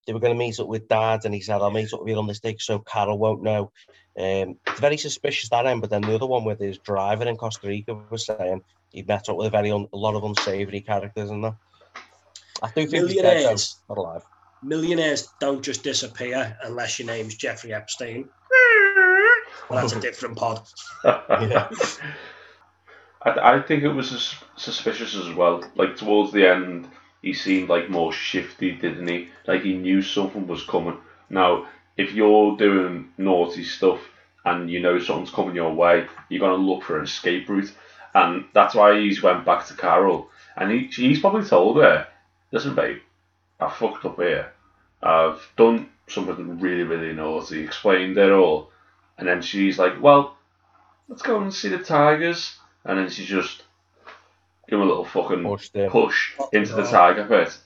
they 0.07 0.13
were 0.13 0.21
going 0.21 0.33
to 0.33 0.39
meet 0.39 0.61
up 0.61 0.67
with 0.67 0.89
dad, 0.89 1.25
and 1.25 1.35
he 1.35 1.41
said, 1.41 1.61
I'll 1.61 1.71
meet 1.71 1.93
up 1.93 2.01
with 2.01 2.09
you 2.09 2.19
on 2.19 2.27
this 2.27 2.41
day 2.41 2.57
so 2.59 2.79
Carol 2.79 3.19
won't 3.19 3.43
know. 3.43 3.73
Um, 4.19 4.59
it's 4.67 4.81
very 4.81 4.97
suspicious 4.97 5.49
that 5.51 5.67
end, 5.67 5.81
but 5.81 5.91
then 5.91 6.03
the 6.03 6.15
other 6.15 6.27
one 6.27 6.45
with 6.45 6.61
his 6.61 6.79
driver 6.79 7.25
in 7.25 7.37
Costa 7.37 7.67
Rica 7.67 7.95
was 8.11 8.27
saying 8.27 8.63
he 8.91 9.03
met 9.03 9.29
up 9.29 9.37
with 9.37 9.47
a 9.47 9.51
very 9.51 9.71
un, 9.71 9.87
a 9.93 9.97
lot 9.97 10.15
of 10.15 10.25
unsavory 10.25 10.81
characters 10.81 11.31
and 11.31 11.45
that. 11.45 11.55
I 12.63 12.69
do 12.69 12.87
think 12.87 12.91
dead, 12.91 13.03
Millionaires, 13.03 13.77
not 13.89 13.99
alive. 13.99 14.23
millionaires 14.63 15.29
don't 15.41 15.63
just 15.63 15.83
disappear 15.83 16.57
unless 16.63 16.99
your 16.99 17.07
name's 17.07 17.35
Jeffrey 17.35 17.73
Epstein. 17.73 18.29
Well, 19.69 19.81
that's 19.81 19.93
a 19.95 19.99
oh. 19.99 20.01
different 20.01 20.37
pod. 20.37 20.61
Yeah. 21.05 21.71
I, 23.23 23.57
I 23.57 23.63
think 23.63 23.83
it 23.83 23.89
was 23.89 24.11
sus- 24.11 24.45
suspicious 24.57 25.15
as 25.15 25.33
well. 25.35 25.63
Like 25.75 25.97
towards 25.97 26.33
the 26.33 26.49
end, 26.49 26.89
he 27.23 27.33
seemed 27.33 27.69
like 27.69 27.89
more 27.89 28.13
shifty, 28.13 28.73
didn't 28.73 29.07
he? 29.07 29.29
Like 29.47 29.63
he 29.63 29.75
knew 29.75 30.03
something 30.03 30.47
was 30.47 30.65
coming. 30.65 30.99
Now, 31.31 31.67
if 31.97 32.13
you're 32.13 32.57
doing 32.57 33.13
naughty 33.17 33.65
stuff 33.65 34.01
and 34.45 34.69
you 34.69 34.81
know 34.81 34.99
something's 34.99 35.31
coming 35.31 35.55
your 35.55 35.73
way, 35.73 36.07
you're 36.29 36.41
gonna 36.41 36.63
look 36.63 36.83
for 36.83 36.99
an 36.99 37.05
escape 37.05 37.49
route, 37.49 37.73
and 38.15 38.45
that's 38.53 38.75
why 38.75 38.99
he's 38.99 39.23
went 39.23 39.45
back 39.45 39.67
to 39.67 39.75
Carol, 39.75 40.29
and 40.57 40.71
he 40.71 40.87
he's 40.87 41.21
probably 41.21 41.45
told 41.45 41.77
her, 41.77 42.09
"Listen, 42.51 42.75
babe, 42.75 42.99
I 43.61 43.71
fucked 43.71 44.05
up 44.05 44.17
here. 44.17 44.53
I've 45.03 45.49
done 45.57 45.91
something 46.09 46.59
really, 46.59 46.83
really 46.83 47.13
naughty." 47.13 47.63
Explained 47.63 48.19
it 48.19 48.33
all, 48.33 48.72
and 49.23 49.29
then 49.29 49.41
she's 49.41 49.79
like, 49.79 50.03
"Well, 50.03 50.37
let's 51.07 51.23
go 51.23 51.41
and 51.41 51.55
see 51.55 51.69
the 51.69 51.79
tigers." 51.79 52.57
And 52.85 52.99
then 52.99 53.09
she 53.09 53.25
just 53.25 53.63
give 54.69 54.81
him 54.81 54.85
a 54.85 54.89
little 54.89 55.05
fucking 55.05 55.45
Pushed 55.45 55.77
him. 55.77 55.93
push 55.93 56.33
into 56.53 56.75
the 56.75 56.83
tiger 56.83 57.25
pit. 57.27 57.57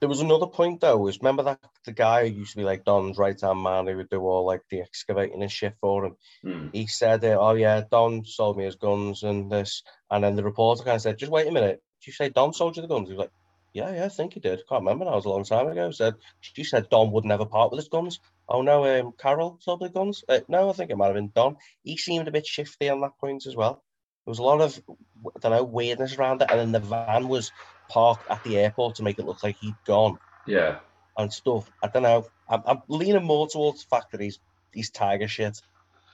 There 0.00 0.08
was 0.08 0.22
another 0.22 0.48
point 0.48 0.80
though. 0.80 0.96
Was 0.96 1.20
remember 1.20 1.44
that 1.44 1.60
the 1.84 1.92
guy 1.92 2.28
who 2.28 2.34
used 2.34 2.50
to 2.50 2.56
be 2.56 2.64
like 2.64 2.84
Don's 2.84 3.16
right 3.16 3.40
hand 3.40 3.62
man 3.62 3.86
who 3.86 3.96
would 3.96 4.10
do 4.10 4.22
all 4.22 4.44
like 4.44 4.62
the 4.70 4.80
excavating 4.80 5.40
and 5.40 5.52
shit 5.52 5.76
for 5.80 6.04
him. 6.04 6.16
Hmm. 6.42 6.66
He 6.72 6.88
said, 6.88 7.24
"Oh 7.24 7.54
yeah, 7.54 7.82
Don 7.88 8.24
sold 8.24 8.56
me 8.56 8.64
his 8.64 8.74
guns 8.74 9.22
and 9.22 9.52
this." 9.52 9.84
And 10.10 10.24
then 10.24 10.34
the 10.34 10.42
reporter 10.42 10.82
kind 10.82 10.96
of 10.96 11.02
said, 11.02 11.16
"Just 11.16 11.30
wait 11.30 11.46
a 11.46 11.52
minute. 11.52 11.80
Did 12.00 12.06
you 12.08 12.12
say 12.12 12.28
Don 12.28 12.52
sold 12.52 12.74
you 12.74 12.82
the 12.82 12.88
guns?" 12.88 13.08
He 13.08 13.14
was 13.14 13.20
like, 13.20 13.30
"Yeah, 13.72 13.94
yeah, 13.94 14.04
I 14.04 14.08
think 14.08 14.34
he 14.34 14.40
did. 14.40 14.62
Can't 14.68 14.82
remember. 14.82 15.04
That 15.04 15.14
was 15.14 15.24
a 15.24 15.30
long 15.30 15.44
time 15.44 15.68
ago." 15.68 15.90
Said, 15.90 16.14
"You 16.54 16.64
said 16.64 16.88
Don 16.88 17.10
would 17.12 17.24
never 17.24 17.46
part 17.46 17.70
with 17.70 17.78
his 17.78 17.88
guns." 17.88 18.20
Oh 18.48 18.62
no, 18.62 18.84
um, 18.84 19.12
Carol 19.18 19.58
sold 19.60 19.80
the 19.80 19.88
guns. 19.88 20.24
Uh, 20.28 20.40
no, 20.48 20.68
I 20.70 20.72
think 20.72 20.90
it 20.90 20.96
might 20.96 21.06
have 21.06 21.14
been 21.14 21.32
Don. 21.34 21.56
He 21.82 21.96
seemed 21.96 22.28
a 22.28 22.32
bit 22.32 22.46
shifty 22.46 22.88
on 22.88 23.00
that 23.00 23.18
point 23.18 23.46
as 23.46 23.56
well. 23.56 23.82
There 24.24 24.30
was 24.30 24.38
a 24.38 24.42
lot 24.42 24.60
of 24.60 24.80
I 25.26 25.38
don't 25.40 25.52
know 25.52 25.64
weirdness 25.64 26.16
around 26.16 26.42
it, 26.42 26.50
and 26.50 26.58
then 26.60 26.72
the 26.72 26.80
van 26.80 27.28
was 27.28 27.50
parked 27.88 28.30
at 28.30 28.42
the 28.44 28.58
airport 28.58 28.96
to 28.96 29.02
make 29.02 29.18
it 29.18 29.26
look 29.26 29.42
like 29.42 29.56
he'd 29.56 29.74
gone 29.84 30.18
Yeah. 30.46 30.78
and 31.18 31.32
stuff. 31.32 31.70
I 31.82 31.88
don't 31.88 32.02
know. 32.04 32.26
I'm, 32.48 32.62
I'm 32.66 32.82
leaning 32.88 33.24
more 33.24 33.48
towards 33.48 33.82
the 33.84 33.88
fact 33.88 34.12
that 34.12 34.20
he's 34.20 34.38
he's 34.72 34.90
tiger 34.90 35.28
shit. 35.28 35.60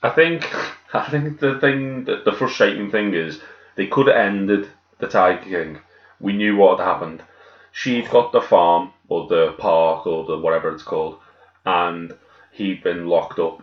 I 0.02 0.10
think 0.10 0.44
I 0.94 1.08
think 1.10 1.40
the 1.40 1.58
thing 1.60 2.04
that 2.04 2.24
the 2.24 2.32
frustrating 2.32 2.90
thing 2.90 3.14
is 3.14 3.40
they 3.76 3.86
could 3.86 4.06
have 4.06 4.16
ended 4.16 4.68
the 4.98 5.06
Tiger 5.08 5.42
King 5.42 5.78
We 6.20 6.32
knew 6.32 6.56
what 6.56 6.78
had 6.78 6.84
happened. 6.86 7.22
She'd 7.72 8.10
got 8.10 8.32
the 8.32 8.40
farm 8.40 8.92
or 9.08 9.28
the 9.28 9.54
park 9.58 10.06
or 10.06 10.24
the 10.24 10.38
whatever 10.38 10.72
it's 10.72 10.82
called, 10.82 11.18
and 11.64 12.16
he'd 12.52 12.82
been 12.82 13.06
locked 13.06 13.38
up. 13.38 13.62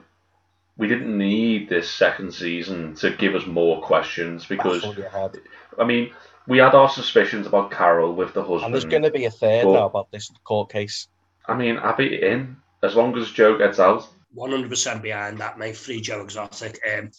We 0.78 0.88
didn't 0.88 1.18
need 1.18 1.70
this 1.70 1.90
second 1.90 2.34
season 2.34 2.96
to 2.96 3.12
give 3.12 3.36
us 3.36 3.46
more 3.46 3.82
questions 3.82 4.46
because 4.46 4.82
Baffled 4.82 4.98
your 4.98 5.10
head. 5.10 5.38
I 5.80 5.86
mean 5.86 6.12
we 6.48 6.60
had 6.60 6.76
our 6.76 6.90
suspicions 6.90 7.48
about 7.48 7.72
Carol 7.72 8.14
with 8.14 8.34
the 8.34 8.42
husband. 8.42 8.66
And 8.66 8.74
there's 8.74 8.86
going 8.86 9.04
to 9.04 9.12
be 9.12 9.26
a 9.26 9.32
third 9.32 9.66
But- 9.66 9.74
now 9.74 9.86
about 9.86 10.12
this 10.12 10.32
court 10.44 10.72
case. 10.72 11.08
I 11.48 11.56
mean, 11.56 11.78
I'd 11.78 11.98
be 11.98 12.22
in 12.22 12.58
as 12.82 12.96
long 12.96 13.16
as 13.18 13.32
Joe 13.32 13.58
gets 13.58 13.80
out. 13.80 14.08
100% 14.36 15.02
behind 15.02 15.38
that, 15.38 15.58
mate. 15.58 15.78
Free 15.78 16.02
Joe 16.02 16.22
Exotic. 16.22 16.80
Um, 16.92 17.12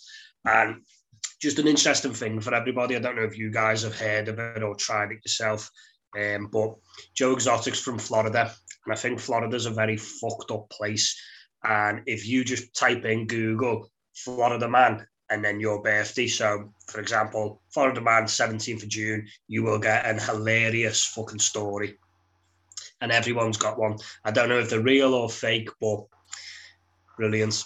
and 0.45 0.83
just 1.41 1.59
an 1.59 1.69
interesting 1.69 2.13
thing 2.13 2.41
for 2.41 2.55
everybody. 2.55 2.97
I 2.97 2.99
don't 2.99 3.17
know 3.17 3.23
if 3.23 3.39
you 3.39 3.51
guys 3.51 3.83
have 3.83 3.99
heard 3.99 4.29
of 4.29 4.39
it 4.39 4.63
or 4.63 4.75
tried 4.75 5.13
it 5.13 5.21
yourself, 5.25 5.71
um, 6.17 6.49
but 6.51 6.75
Joe 7.15 7.33
Exotic's 7.33 7.81
from 7.81 7.99
Florida. 7.99 8.53
And 8.85 8.93
I 8.93 8.97
think 8.97 9.21
Florida's 9.21 9.67
a 9.67 9.71
very 9.71 9.97
fucked 9.97 10.51
up 10.51 10.71
place. 10.71 11.21
And 11.65 12.03
if 12.07 12.27
you 12.27 12.45
just 12.45 12.75
type 12.75 13.05
in 13.05 13.27
Google 13.27 13.91
Florida 14.15 14.69
man 14.69 15.07
and 15.31 15.45
then 15.45 15.59
your 15.61 15.83
birthday, 15.83 16.27
so 16.29 16.73
for 16.87 17.01
example, 17.01 17.61
Florida 17.75 18.01
man, 18.01 18.25
17th 18.25 18.85
of 18.85 18.89
June, 18.89 19.27
you 19.49 19.63
will 19.65 19.79
get 19.79 20.07
an 20.07 20.19
hilarious 20.19 21.05
fucking 21.05 21.41
story. 21.41 21.97
And 23.01 23.11
everyone's 23.13 23.57
got 23.59 23.79
one. 23.79 23.97
I 24.25 24.31
don't 24.31 24.49
know 24.49 24.59
if 24.59 24.71
they're 24.71 24.81
real 24.81 25.13
or 25.15 25.29
fake, 25.29 25.69
but 25.81 26.07
brilliant. 27.17 27.65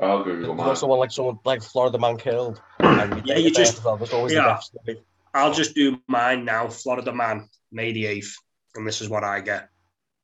I'll 0.00 0.22
Google 0.24 0.46
There's 0.46 0.56
mine. 0.56 0.68
also 0.68 0.86
one 0.86 0.98
like 1.00 1.10
someone 1.10 1.38
like 1.44 1.62
Florida 1.62 1.98
man 1.98 2.16
killed. 2.16 2.62
And 2.80 3.26
Yeah, 3.26 3.36
you 3.36 3.50
just- 3.50 3.82
There's 3.82 4.12
always 4.12 4.32
yeah. 4.32 4.42
the 4.42 4.48
death 4.48 4.62
story. 4.62 5.02
I'll 5.34 5.52
just 5.52 5.74
do 5.74 6.00
mine 6.08 6.44
now. 6.44 6.68
Florida 6.68 7.12
man, 7.12 7.48
May 7.70 7.92
the 7.92 8.04
8th. 8.04 8.32
And 8.74 8.86
this 8.86 9.00
is 9.00 9.08
what 9.08 9.24
I 9.24 9.40
get. 9.40 9.68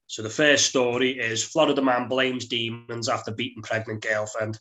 So 0.09 0.23
the 0.23 0.31
first 0.31 0.67
story 0.67 1.19
is 1.19 1.43
Florida 1.43 1.83
man 1.83 2.09
blames 2.09 2.47
demons 2.47 3.09
after 3.09 3.33
beating 3.33 3.63
pregnant 3.63 4.03
girlfriend. 4.03 4.59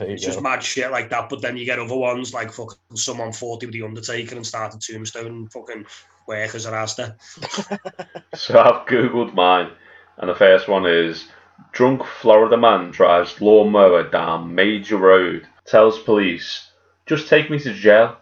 It's 0.00 0.24
just 0.24 0.42
mad 0.42 0.62
shit 0.62 0.90
like 0.90 1.10
that. 1.10 1.28
But 1.28 1.40
then 1.40 1.56
you 1.56 1.64
get 1.64 1.78
other 1.78 1.96
ones 1.96 2.34
like 2.34 2.52
fucking 2.52 2.76
someone 2.94 3.32
40 3.32 3.66
with 3.66 3.72
the 3.72 3.82
Undertaker 3.82 4.36
and 4.36 4.46
started 4.46 4.80
Tombstone 4.80 5.26
and 5.26 5.52
fucking 5.52 5.86
workers 6.26 6.66
are 6.66 6.74
asked 6.74 6.98
her. 6.98 7.16
So 8.34 8.58
I've 8.58 8.86
googled 8.86 9.34
mine, 9.34 9.72
and 10.18 10.30
the 10.30 10.34
first 10.34 10.68
one 10.68 10.86
is 10.86 11.26
drunk 11.72 12.04
Florida 12.04 12.56
man 12.56 12.90
drives 12.90 13.40
lawnmower 13.40 14.08
down 14.08 14.54
major 14.54 14.96
road, 14.96 15.48
tells 15.64 15.98
police, 15.98 16.70
"Just 17.06 17.28
take 17.28 17.50
me 17.50 17.58
to 17.60 17.72
jail." 17.72 18.18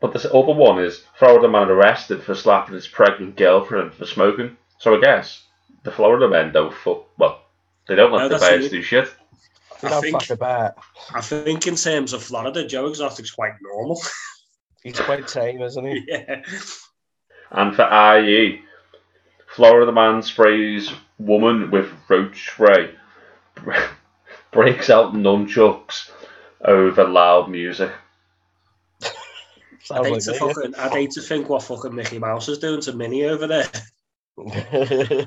But 0.00 0.12
this 0.12 0.26
other 0.26 0.52
one 0.52 0.82
is 0.82 1.04
Florida 1.18 1.48
man 1.48 1.68
arrested 1.70 2.22
for 2.22 2.34
slapping 2.34 2.74
his 2.74 2.86
pregnant 2.86 3.36
girlfriend 3.36 3.94
for 3.94 4.06
smoking. 4.06 4.56
So 4.78 4.96
I 4.96 5.00
guess 5.00 5.42
the 5.84 5.90
Florida 5.90 6.28
men 6.28 6.52
don't 6.52 6.74
fuck. 6.74 7.06
Well, 7.18 7.40
they 7.88 7.94
don't 7.94 8.12
let 8.12 8.18
No, 8.18 8.28
the 8.28 8.38
that's 8.38 8.48
birds 8.48 8.66
it. 8.66 8.70
do 8.70 8.82
shit. 8.82 9.08
You 9.82 9.88
I 9.88 9.90
don't 9.90 10.02
think, 10.02 10.20
fuck 10.20 10.30
about. 10.30 10.74
I 11.14 11.20
think 11.20 11.66
in 11.66 11.76
terms 11.76 12.12
of 12.12 12.22
Florida, 12.22 12.66
Joe 12.66 12.86
Exotic's 12.86 13.30
quite 13.30 13.54
normal. 13.62 14.00
He's 14.82 15.00
quite 15.00 15.26
tame, 15.26 15.62
isn't 15.62 15.84
he? 15.84 16.04
yeah. 16.08 16.42
And 17.50 17.74
for 17.74 18.18
IE, 18.18 18.62
Florida 19.46 19.92
man 19.92 20.22
sprays 20.22 20.92
woman 21.18 21.70
with 21.70 21.90
roach 22.08 22.50
spray, 22.50 22.94
breaks 24.52 24.90
out 24.90 25.14
nunchucks 25.14 26.10
over 26.64 27.04
loud 27.04 27.50
music. 27.50 27.90
I'd 29.90 30.06
hate, 30.06 30.22
Sounds 30.22 30.38
to 30.38 30.44
like 30.44 30.54
fucking, 30.54 30.74
I'd 30.76 30.92
hate 30.92 31.10
to 31.12 31.22
think 31.22 31.48
what 31.48 31.62
fucking 31.62 31.94
Mickey 31.94 32.18
Mouse 32.18 32.48
is 32.48 32.58
doing 32.58 32.80
to 32.82 32.92
Minnie 32.92 33.24
over 33.24 33.46
there. 33.46 33.66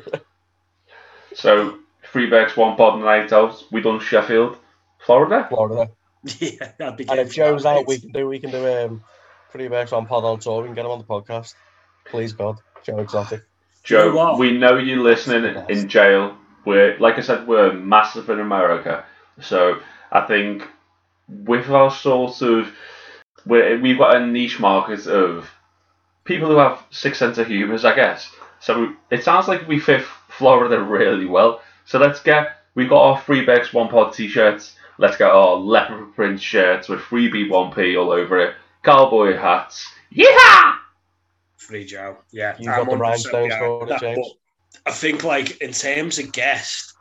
So, 1.36 1.78
three 2.12 2.30
bags, 2.30 2.58
one 2.58 2.76
pod 2.76 3.00
night 3.00 3.32
out. 3.32 3.64
We 3.72 3.82
done 3.82 4.00
Sheffield, 4.00 4.58
Florida. 5.06 5.46
Florida. 5.50 5.92
yeah, 6.40 6.72
I'd 6.80 6.98
be 6.98 7.08
And 7.08 7.20
if 7.20 7.34
Joe's 7.34 7.66
out, 7.66 7.88
we 7.88 8.00
can 8.00 8.12
do 8.12 8.28
we 8.28 8.40
can 8.40 8.52
do 8.52 8.68
um 8.68 9.04
pretty 9.52 9.70
much 9.70 9.94
on 9.94 10.06
pod 10.06 10.26
on 10.26 10.40
tour. 10.40 10.62
We 10.62 10.68
can 10.68 10.76
get 10.76 10.86
him 10.86 10.92
on 10.92 11.00
the 11.00 11.06
podcast. 11.06 11.54
Please 12.06 12.34
God, 12.34 12.58
Joe 12.84 13.00
Exotic. 13.00 13.44
You 13.88 13.98
know 13.98 14.14
Joe, 14.14 14.38
we 14.38 14.58
know 14.58 14.78
you're 14.78 15.02
listening 15.02 15.56
in 15.70 15.88
jail. 15.88 16.36
We're 16.66 16.98
like 17.00 17.18
I 17.18 17.22
said, 17.22 17.48
we're 17.48 17.74
massive 17.74 18.30
in 18.30 18.40
America. 18.40 19.06
So 19.40 19.80
I 20.12 20.22
think 20.22 20.68
with 21.28 21.70
our 21.70 21.92
sort 21.92 22.42
of 22.42 22.72
we're, 23.46 23.80
we've 23.80 23.98
got 23.98 24.16
a 24.16 24.26
niche 24.26 24.60
market 24.60 25.08
of 25.08 25.50
people 26.24 26.48
who 26.48 26.58
have 26.58 26.84
six 26.92 27.18
sense 27.18 27.38
of 27.38 27.48
humours, 27.48 27.86
I 27.86 27.96
guess. 27.96 28.32
So 28.60 28.94
it 29.10 29.24
sounds 29.24 29.48
like 29.48 29.68
we 29.68 29.80
fit 29.80 30.04
Florida 30.28 30.82
really 30.82 31.26
well. 31.26 31.62
So 31.86 31.98
let's 32.00 32.22
get 32.22 32.58
we've 32.76 32.90
got 32.90 33.02
our 33.02 33.22
free 33.22 33.46
Bex 33.46 33.74
one 33.74 33.90
pod 33.90 34.14
t-shirts. 34.14 34.76
Let's 34.98 35.18
get 35.18 35.32
our 35.32 35.56
leopard 35.56 36.14
print 36.14 36.42
shirts 36.42 36.90
with 36.90 37.00
free 37.00 37.32
B1P 37.32 37.98
all 37.98 38.12
over 38.12 38.40
it. 38.40 38.56
Cowboy 38.84 39.38
hats. 39.38 39.88
Yeah. 40.12 40.76
Free 41.58 41.86
Joe. 41.86 42.18
Yeah. 42.32 42.56
You 42.60 42.66
got 42.66 42.86
the 42.86 42.96
100% 42.96 43.00
rhinestones 43.00 43.54
for 43.56 43.84
it, 43.84 43.90
that, 43.90 44.02
James. 44.02 44.34
I 44.86 44.92
think, 44.92 45.24
like, 45.24 45.62
in 45.62 45.72
terms 45.72 46.20
of 46.20 46.32
guest, 46.32 46.94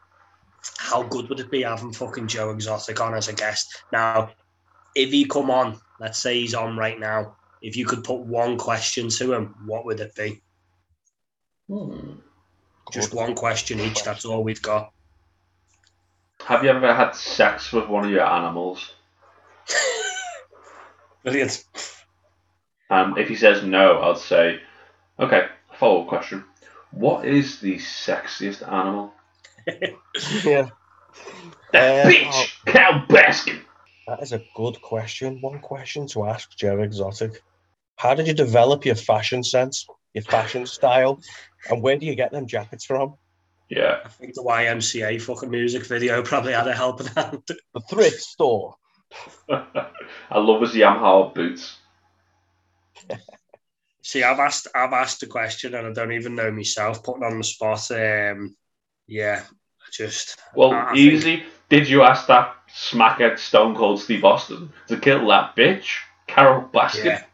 how 0.79 1.03
good 1.03 1.29
would 1.29 1.41
it 1.41 1.51
be 1.51 1.63
having 1.63 1.93
fucking 1.93 2.29
Joe 2.29 2.51
Exotic 2.51 3.01
on 3.01 3.15
as 3.15 3.29
a 3.29 3.33
guest? 3.33 3.83
Now, 3.93 4.31
if 4.95 5.11
he 5.11 5.25
come 5.25 5.51
on, 5.51 5.81
let's 6.01 6.19
say 6.19 6.41
he's 6.41 6.55
on 6.55 6.77
right 6.77 6.99
now, 6.99 7.37
if 7.61 7.77
you 7.77 7.87
could 7.87 8.05
put 8.05 8.21
one 8.21 8.57
question 8.59 9.09
to 9.09 9.33
him, 9.33 9.55
what 9.67 9.85
would 9.85 10.01
it 10.01 10.15
be? 10.15 10.41
Just 12.93 13.13
one 13.13 13.35
question 13.35 13.81
each. 13.81 14.03
That's 14.05 14.25
all 14.25 14.43
we've 14.43 14.63
got. 14.63 14.93
Have 16.47 16.63
you 16.65 16.71
ever 16.71 16.95
had 16.95 17.13
sex 17.13 17.73
with 17.73 17.89
one 17.89 18.05
of 18.05 18.11
your 18.11 18.25
animals? 18.25 18.93
Brilliant. 21.25 21.65
And 22.89 23.19
if 23.19 23.29
he 23.29 23.37
says 23.37 23.63
no, 23.63 24.01
I'd 24.01 24.19
say, 24.19 24.61
okay, 25.19 25.49
follow 25.79 26.03
up 26.03 26.09
question. 26.09 26.45
What 26.91 27.27
is 27.27 27.61
the 27.61 27.77
sexiest 27.77 28.67
animal? 28.67 29.13
Yeah, 30.43 30.71
That 31.73 32.07
Uh, 32.07 32.11
bitch! 32.11 32.65
Cow 32.67 33.05
Baskin! 33.09 33.61
That 34.09 34.23
is 34.23 34.33
a 34.33 34.43
good 34.57 34.81
question. 34.83 35.41
One 35.41 35.61
question 35.61 36.07
to 36.09 36.25
ask 36.27 36.57
Joe 36.57 36.81
Exotic. 36.81 37.43
How 37.97 38.15
did 38.15 38.27
you 38.27 38.35
develop 38.35 38.85
your 38.85 38.95
fashion 38.95 39.43
sense, 39.45 39.87
your 40.15 40.25
fashion 40.25 40.67
style, 40.79 41.21
and 41.71 41.83
where 41.83 41.97
do 41.99 42.07
you 42.07 42.15
get 42.15 42.33
them 42.33 42.47
jackets 42.47 42.85
from? 42.85 43.15
Yeah. 43.69 43.99
I 44.05 44.09
think 44.09 44.35
the 44.35 44.43
YMCA 44.43 45.21
fucking 45.21 45.51
music 45.51 45.85
video 45.87 46.23
probably 46.23 46.53
had 46.55 46.67
a 46.69 46.73
helping 46.75 47.09
hand. 47.09 47.43
The 47.47 47.81
thrift 47.91 48.21
store. 48.21 48.75
I 49.51 50.39
love 50.39 50.63
his 50.63 50.73
Yamaha 50.73 51.35
boots. 51.35 51.77
See, 54.03 54.23
I've 54.23 54.39
asked, 54.39 54.69
I've 54.75 54.93
asked 54.95 55.23
a 55.23 55.27
question, 55.27 55.75
and 55.75 55.87
I 55.87 55.93
don't 55.93 56.13
even 56.13 56.35
know 56.35 56.51
myself. 56.51 57.03
Putting 57.03 57.25
on 57.25 57.37
the 57.37 57.45
spot. 57.45 57.91
Um, 57.91 58.57
yeah, 59.07 59.43
I 59.47 59.87
just 59.93 60.39
Well, 60.55 60.73
I- 60.73 60.83
I 60.85 60.87
think- 60.95 60.99
easy. 60.99 61.43
Did 61.69 61.87
you 61.89 62.03
ask 62.03 62.27
that 62.29 62.55
smackhead 62.75 63.39
Stone 63.39 63.75
Cold 63.75 64.01
Steve 64.01 64.25
Austin 64.25 64.73
to 64.89 64.99
kill 64.99 65.27
that 65.29 65.57
bitch? 65.57 65.97
Carole 66.27 66.69
Baskin? 66.73 67.05
Yeah, 67.05 67.25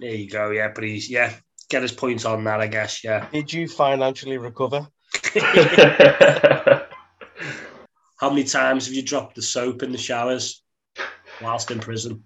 there 0.00 0.14
you 0.14 0.30
go. 0.30 0.50
Yeah, 0.50 0.72
but 0.74 0.84
he's 0.84 1.10
yeah, 1.10 1.34
get 1.68 1.82
his 1.82 1.92
point 1.92 2.24
on 2.24 2.44
that, 2.44 2.60
I 2.60 2.66
guess. 2.66 3.04
Yeah. 3.04 3.28
Did 3.32 3.52
you 3.52 3.68
financially 3.68 4.38
recover? 4.38 4.88
How 8.18 8.30
many 8.30 8.44
times 8.44 8.86
have 8.86 8.94
you 8.94 9.02
dropped 9.02 9.36
the 9.36 9.42
soap 9.42 9.82
in 9.82 9.92
the 9.92 9.98
showers 9.98 10.62
whilst 11.40 11.70
in 11.70 11.78
prison? 11.78 12.24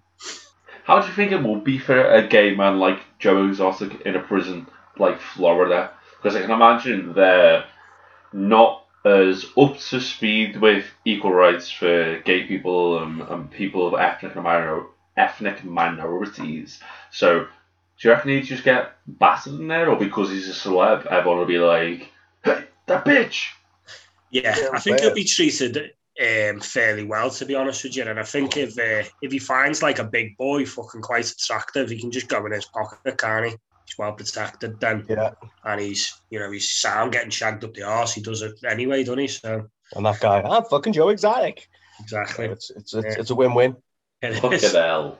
How 0.85 0.99
do 0.99 1.07
you 1.07 1.13
think 1.13 1.31
it 1.31 1.43
would 1.43 1.63
be 1.63 1.77
for 1.77 2.11
a 2.11 2.27
gay 2.27 2.55
man 2.55 2.79
like 2.79 2.99
Joe 3.19 3.47
Exotic 3.47 4.01
in 4.01 4.15
a 4.15 4.19
prison 4.19 4.67
like 4.97 5.19
Florida? 5.19 5.91
Because 6.17 6.35
I 6.35 6.41
can 6.41 6.51
imagine 6.51 7.13
they're 7.13 7.65
not 8.33 8.82
as 9.05 9.45
up 9.57 9.77
to 9.77 9.99
speed 9.99 10.59
with 10.61 10.85
equal 11.05 11.33
rights 11.33 11.69
for 11.69 12.19
gay 12.19 12.45
people 12.45 13.03
and, 13.03 13.21
and 13.21 13.51
people 13.51 13.87
of 13.87 13.99
ethnic 13.99 14.35
minor, 14.35 14.83
ethnic 15.17 15.63
minorities. 15.63 16.79
So, 17.11 17.41
do 17.41 17.47
you 18.07 18.11
reckon 18.11 18.31
he'd 18.31 18.45
just 18.45 18.63
get 18.63 18.93
battered 19.07 19.59
in 19.59 19.67
there, 19.67 19.89
or 19.89 19.97
because 19.97 20.29
he's 20.29 20.49
a 20.49 20.53
celeb, 20.53 21.05
everyone 21.07 21.39
will 21.39 21.45
be 21.45 21.59
like, 21.59 22.11
"Hey, 22.43 22.65
that 22.87 23.05
bitch"? 23.05 23.47
Yeah, 24.31 24.57
Yeah, 24.57 24.69
I 24.73 24.79
think 24.79 24.99
he'll 24.99 25.13
be 25.13 25.25
treated 25.25 25.93
um, 26.19 26.59
fairly 26.59 27.03
well, 27.03 27.29
to 27.29 27.45
be 27.45 27.55
honest 27.55 27.83
with 27.83 27.95
you. 27.95 28.03
And 28.03 28.19
I 28.19 28.23
think 28.23 28.57
if 28.57 28.77
uh, 28.77 29.07
if 29.21 29.31
he 29.31 29.39
finds 29.39 29.81
like 29.81 29.99
a 29.99 30.03
big 30.03 30.37
boy, 30.37 30.65
fucking 30.65 31.01
quite 31.01 31.29
attractive, 31.29 31.89
he 31.89 31.99
can 31.99 32.11
just 32.11 32.29
go 32.29 32.45
in 32.45 32.51
his 32.51 32.65
pocket, 32.65 33.17
can't 33.17 33.47
he? 33.47 33.55
He's 33.85 33.97
well 33.97 34.13
protected 34.13 34.79
then, 34.79 35.05
Yeah. 35.09 35.31
and 35.65 35.81
he's 35.81 36.13
you 36.29 36.39
know 36.39 36.51
he's 36.51 36.71
sound 36.71 37.11
getting 37.11 37.29
shagged 37.29 37.63
up 37.63 37.73
the 37.73 37.83
arse. 37.83 38.13
He 38.13 38.21
does 38.21 38.41
it 38.41 38.63
anyway, 38.63 39.03
doesn't 39.03 39.19
he? 39.19 39.27
So 39.27 39.69
And 39.95 40.05
that 40.05 40.19
guy, 40.19 40.41
I'm 40.41 40.63
fucking 40.65 40.93
Joe 40.93 41.09
Exotic. 41.09 41.67
exactly, 41.99 42.45
It's 42.45 42.69
it's 42.71 42.93
it's, 42.93 43.05
Yeah. 43.05 43.19
it's 43.21 43.29
a 43.29 43.35
win-win. 43.35 43.75
It 44.21 44.35
Fucking 44.35 44.53
is. 44.53 44.71
hell. 44.71 45.19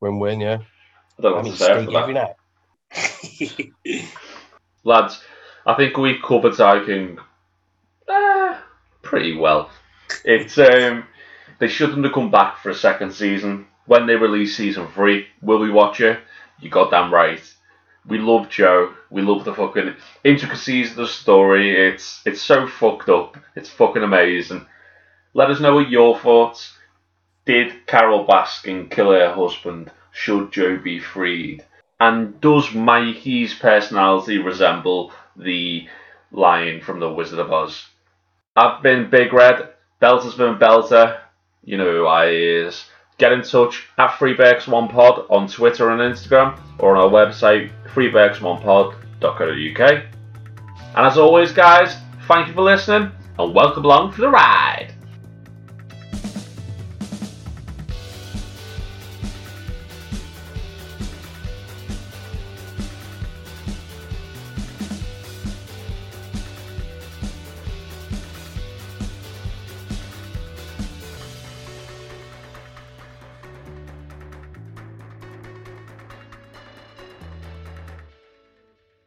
Win-win, 0.00 0.40
yeah. 0.40 0.58
I 1.18 1.22
don't 1.22 1.30
know 1.30 1.30
I 1.30 1.32
what 1.36 1.44
mean, 1.44 1.52
to 1.52 1.58
say 1.58 1.72
after 1.72 1.90
that. 1.92 2.02
every 2.02 2.14
night. 2.14 3.72
Lads, 4.84 5.20
I 5.64 5.74
think 5.74 5.96
we 5.96 6.18
covered 6.20 6.56
King 6.86 7.18
uh, 8.08 8.58
pretty 9.02 9.36
well. 9.36 9.70
It's 10.24 10.58
um, 10.58 11.04
they 11.58 11.68
shouldn't 11.68 12.04
have 12.04 12.12
come 12.14 12.30
back 12.30 12.58
for 12.58 12.70
a 12.70 12.74
second 12.74 13.12
season. 13.12 13.66
When 13.86 14.06
they 14.06 14.16
release 14.16 14.56
season 14.56 14.88
three, 14.88 15.26
will 15.42 15.58
we 15.60 15.70
watch 15.70 16.00
it? 16.00 16.18
You 16.60 16.70
goddamn 16.70 17.12
right. 17.12 17.42
We 18.06 18.18
love 18.18 18.48
Joe. 18.48 18.94
We 19.10 19.22
love 19.22 19.44
the 19.44 19.54
fucking 19.54 19.96
intricacies 20.24 20.90
of 20.90 20.96
the 20.96 21.06
story. 21.06 21.88
It's 21.88 22.22
it's 22.24 22.40
so 22.40 22.66
fucked 22.66 23.08
up. 23.08 23.36
It's 23.54 23.68
fucking 23.68 24.02
amazing. 24.02 24.66
Let 25.34 25.50
us 25.50 25.60
know 25.60 25.74
what 25.74 25.90
your 25.90 26.18
thoughts. 26.18 26.72
Did 27.44 27.86
Carole 27.86 28.26
Baskin 28.26 28.90
kill 28.90 29.12
her 29.12 29.32
husband? 29.32 29.90
Should 30.12 30.52
Joe 30.52 30.78
be 30.78 30.98
freed? 30.98 31.64
And 32.00 32.40
does 32.40 32.74
Mikey's 32.74 33.54
personality 33.54 34.38
resemble 34.38 35.12
the 35.36 35.88
lion 36.32 36.80
from 36.80 37.00
The 37.00 37.12
Wizard 37.12 37.38
of 37.38 37.52
Oz? 37.52 37.86
I've 38.56 38.82
been 38.82 39.10
Big 39.10 39.32
Red. 39.32 39.68
Belter's 40.00 40.34
been 40.34 40.58
Belter. 40.58 41.20
You 41.64 41.76
know 41.76 41.90
who 41.90 42.06
I 42.06 42.28
is. 42.30 42.84
Get 43.18 43.32
in 43.32 43.42
touch 43.42 43.88
at 43.96 44.10
FreeBX1Pod 44.10 45.30
on 45.30 45.48
Twitter 45.48 45.90
and 45.90 46.00
Instagram 46.00 46.60
or 46.78 46.96
on 46.96 47.02
our 47.02 47.10
website 47.10 47.70
freeBX1Pod.co.uk. 47.94 50.04
And 50.96 51.06
as 51.06 51.16
always, 51.16 51.52
guys, 51.52 51.96
thank 52.28 52.48
you 52.48 52.54
for 52.54 52.62
listening 52.62 53.10
and 53.38 53.54
welcome 53.54 53.84
along 53.84 54.12
for 54.12 54.20
the 54.20 54.28
ride. 54.28 54.95